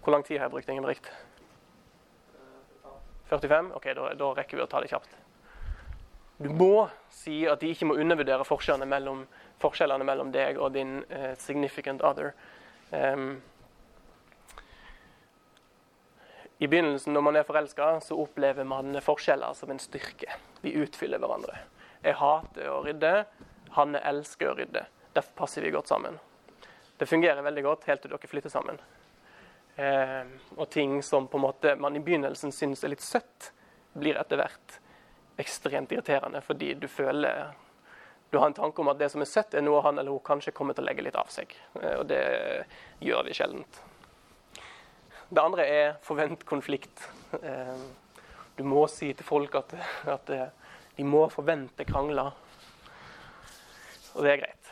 [0.03, 1.11] Hvor lang tid har jeg brukt, Ingebrigt?
[3.31, 3.73] 45?
[3.77, 5.13] OK, da, da, rekker vi å ta det kjapt.
[6.41, 9.27] Du må si at de ikke må undervurdere forskjellene mellom,
[9.61, 12.33] forskjellene mellom deg og din uh, significant other.
[12.91, 13.43] Um,
[16.61, 20.35] I begynnelsen, når man er forelska, så opplever man forskjeller som en styrke.
[20.65, 21.61] Vi utfyller hverandre.
[22.05, 23.13] Jeg hater å rydde.
[23.77, 24.85] Hanne elsker å rydde.
[25.13, 26.19] Derfor passer vi godt sammen.
[26.99, 28.81] Det fungerer veldig godt helt til dere flytter sammen.
[29.77, 33.53] Eh, og ting som på en måte man i begynnelsen syns er litt søtt,
[33.93, 34.79] blir etter hvert
[35.41, 37.49] ekstremt irriterende fordi du føler
[38.31, 40.23] du har en tanke om at det som er søtt, er noe han eller hun
[40.23, 41.51] kanskje kommer til å legge litt av seg.
[41.81, 42.21] Eh, og det
[43.03, 43.81] gjør vi sjeldent.
[45.31, 47.03] Det andre er forvent konflikt.
[47.43, 47.83] Eh,
[48.55, 49.75] du må si til folk at,
[50.11, 50.47] at eh,
[50.95, 52.31] de må forvente krangler.
[54.15, 54.71] Og det er greit.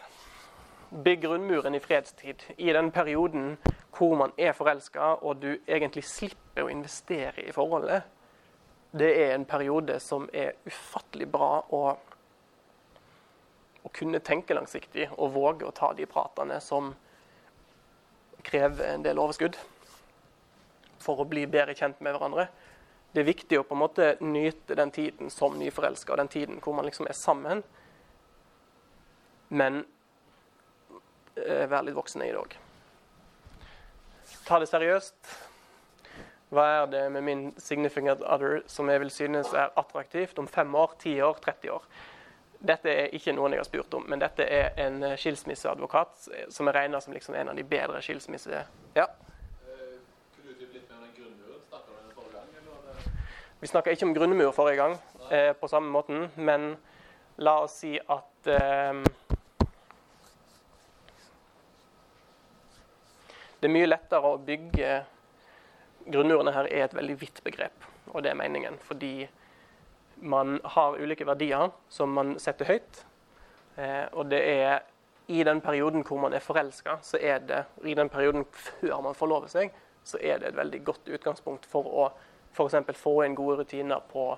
[1.05, 2.43] Bygg grunnmuren i fredstid.
[2.57, 3.57] I den perioden
[3.99, 8.07] hvor man er forelska, og du egentlig slipper å investere i forholdet,
[8.99, 11.82] det er en periode som er ufattelig bra å,
[13.82, 16.95] å kunne tenke langsiktig og våge å ta de pratene som
[18.47, 19.59] krever en del overskudd
[21.03, 22.49] for å bli bedre kjent med hverandre.
[23.12, 26.76] Det er viktig å på en måte nyte den tiden som nyforelska, den tiden hvor
[26.76, 27.62] man liksom er sammen.
[29.49, 29.84] Men
[31.38, 32.57] vær litt voksne i òg
[34.49, 35.16] ta det seriøst.
[36.49, 40.74] Hva er det med min significant other som jeg vil synes er attraktivt om fem
[40.74, 41.84] år, ti år, 30 år?
[42.59, 46.78] Dette er ikke noen jeg har spurt om, men dette er en skilsmisseadvokat som er
[46.80, 48.64] regna som liksom en av de bedre skilsmisse...
[48.96, 49.07] Ja.
[53.61, 54.92] Vi snakka ikke om grunnmur forrige gang,
[55.34, 56.76] eh, på samme måten, men
[57.42, 59.03] la oss si at eh,
[63.59, 64.90] Det er mye lettere å bygge
[66.09, 67.84] Grunnmurene her er et veldig vidt begrep,
[68.14, 68.78] og det er meningen.
[68.80, 69.26] Fordi
[70.24, 73.02] man har ulike verdier som man setter høyt.
[73.76, 74.86] Eh, og det er
[75.28, 76.96] i den perioden hvor man er forelska,
[77.84, 81.84] i den perioden før man forlover seg, så er det et veldig godt utgangspunkt for
[81.84, 82.06] å
[82.54, 82.96] f.eks.
[82.96, 84.30] få inn gode rutiner på,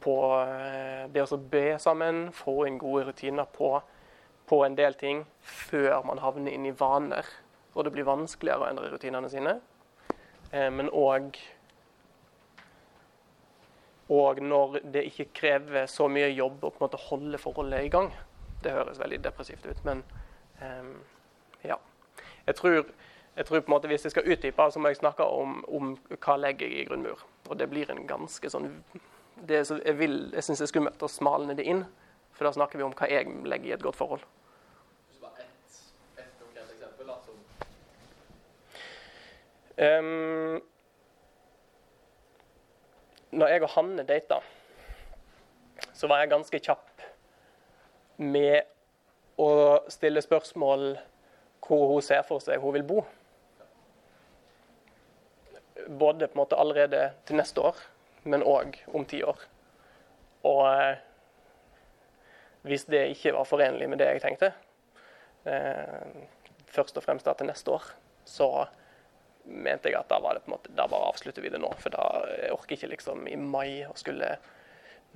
[0.00, 3.74] på eh, det å be sammen, få inn gode rutiner på,
[4.46, 7.26] på en del ting før man havner inn i vaner
[7.76, 9.58] og det blir vanskeligere å endre rutinene sine.
[10.50, 11.36] Eh, men òg
[14.08, 17.90] og når det ikke krever så mye jobb å på en måte holde forholdet i
[17.90, 18.12] gang.
[18.62, 20.04] Det høres veldig depressivt ut, men
[20.62, 20.92] um,
[21.66, 21.78] ja.
[22.46, 22.86] Jeg tror,
[23.36, 25.96] jeg tror, på en måte Hvis jeg skal utdype, så må jeg snakke om, om
[26.22, 27.26] hva legger i grunnmur.
[27.50, 28.70] Og det blir en ganske sånn
[29.36, 31.82] det jeg, vil, jeg syns det er skummelt å smalne det inn.
[32.36, 34.22] For da snakker vi om hva jeg legger i et godt forhold.
[35.36, 35.42] Et,
[36.22, 37.36] et konkret eksempel, da, som
[39.76, 40.62] Um,
[43.36, 44.38] når jeg og Hanne data,
[45.92, 47.02] så var jeg ganske kjapp
[48.16, 48.64] med
[49.36, 49.50] å
[49.92, 50.94] stille spørsmål
[51.66, 53.02] hvor hun ser for seg hun vil bo.
[55.86, 57.82] Både på en måte allerede til neste år,
[58.24, 59.44] men òg om ti år.
[60.46, 61.04] Og eh,
[62.66, 64.52] hvis det ikke var forenlig med det jeg tenkte,
[65.44, 66.24] eh,
[66.72, 67.92] først og fremst da til neste år,
[68.24, 68.50] så
[69.46, 71.70] mente jeg at da var det på en måte, da bare avslutter vi det nå.
[71.82, 74.36] For da jeg orker ikke liksom i mai å skulle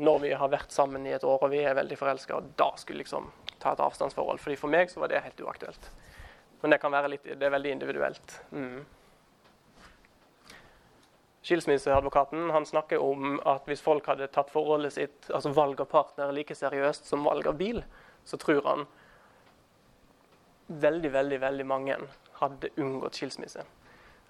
[0.01, 2.71] Når vi har vært sammen i et år og vi er veldig forelska, og da
[2.81, 3.27] skulle liksom
[3.61, 4.39] ta et avstandsforhold.
[4.41, 5.91] Fordi for meg så var det helt uaktuelt.
[6.63, 8.37] Men det kan være litt, det er veldig individuelt.
[8.53, 8.87] Mm.
[11.43, 16.33] Skilsmisseadvokaten han snakker om at hvis folk hadde tatt forholdet sitt, altså valg av partner,
[16.37, 17.83] like seriøst som valg av bil,
[18.25, 18.87] så tror han
[20.69, 21.97] veldig, veldig, veldig mange
[22.41, 23.65] hadde unngått skilsmisse.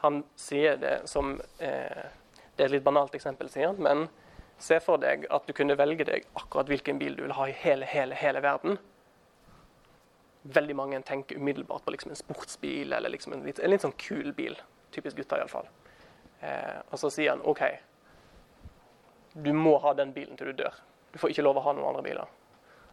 [0.00, 2.06] Han sier det som eh,
[2.56, 4.08] Det er et litt banalt eksempel, sier han, men
[4.60, 7.54] se for deg at du kunne velge deg akkurat hvilken bil du vil ha i
[7.56, 8.76] hele, hele, hele verden.
[10.42, 13.96] Veldig mange tenker umiddelbart på liksom en sportsbil eller liksom en, litt, en litt sånn
[14.00, 14.58] kul bil.
[14.92, 15.68] Typisk gutter, iallfall.
[16.40, 17.62] Eh, og så sier han OK,
[19.32, 20.76] du må ha den bilen til du dør.
[21.12, 22.36] Du får ikke lov å ha noen andre biler.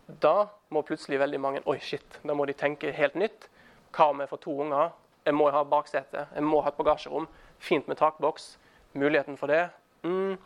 [0.08, 2.20] Da må plutselig veldig mange Oi, shit.
[2.24, 3.50] Da må de tenke helt nytt.
[3.96, 4.94] Hva om jeg får to unger?
[5.28, 7.26] Jeg må ha baksete, jeg må ha et bagasjerom.
[7.60, 8.54] Fint med takboks.
[8.96, 9.66] Muligheten for det.
[10.08, 10.38] Mm.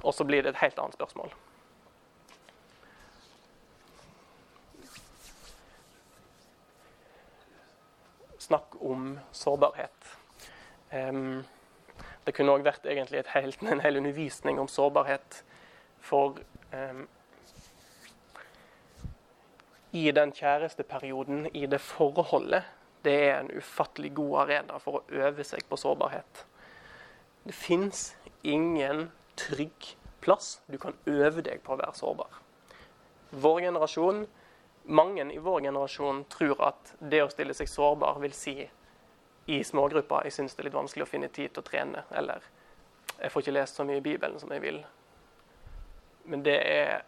[0.00, 1.34] Og så blir det et helt annet spørsmål.
[8.38, 10.08] Snakk om sårbarhet.
[10.92, 11.44] Um,
[12.24, 15.42] det kunne òg vært helt, en hel undervisning om sårbarhet.
[16.00, 16.40] For
[16.72, 17.04] um,
[19.92, 22.64] i den kjæresteperioden, i det forholdet,
[23.04, 26.44] det er en ufattelig god arena for å øve seg på sårbarhet.
[27.44, 29.94] Det fins ingen trygg
[30.24, 32.40] plass du kan øve deg på å være sårbar.
[33.44, 34.24] Vår generasjon,
[34.84, 38.52] Mange i vår generasjon tror at det å stille seg sårbar vil si
[39.48, 42.44] i smågrupper jeg syns det er litt vanskelig å finne tid til å trene, eller
[43.16, 44.82] jeg får ikke lest så mye i Bibelen som jeg vil.
[46.28, 47.04] Men det er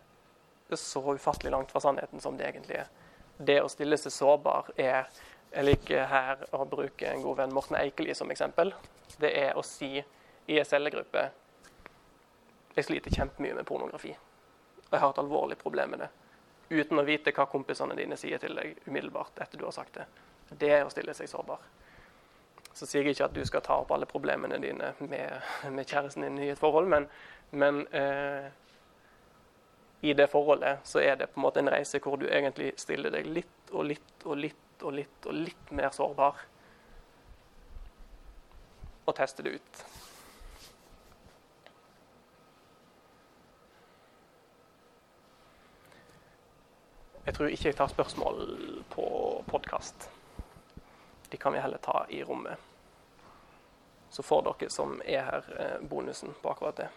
[0.72, 2.88] så ufattelig langt fra sannheten som det egentlig er.
[3.36, 5.12] Det å stille seg sårbar er
[5.52, 8.74] jeg liker her å bruke en god venn Morten Eikeli som eksempel.
[9.20, 11.24] Det er å si i en cellegruppe
[12.76, 14.10] jeg sliter kjempemye med pornografi.
[14.86, 16.08] Og jeg har et alvorlig problem med det.
[16.68, 20.04] Uten å vite hva kompisene dine sier til deg umiddelbart etter du har sagt det.
[20.50, 21.62] Det er å stille seg sårbar.
[22.76, 25.40] Så sier jeg ikke at du skal ta opp alle problemene dine med,
[25.72, 27.08] med kjæresten din i et forhold, men,
[27.56, 28.50] men eh,
[30.04, 33.14] i det forholdet så er det på en måte en reise hvor du egentlig stiller
[33.14, 36.42] deg litt og litt og litt og litt og litt mer sårbar.
[39.06, 39.84] Og teste det ut.
[47.26, 48.44] Jeg tror ikke jeg tar spørsmål
[48.92, 49.06] på
[49.50, 50.08] podkast.
[51.30, 52.58] De kan vi heller ta i rommet.
[54.10, 56.88] Så får dere som er her, eh, bonusen på akkurat det.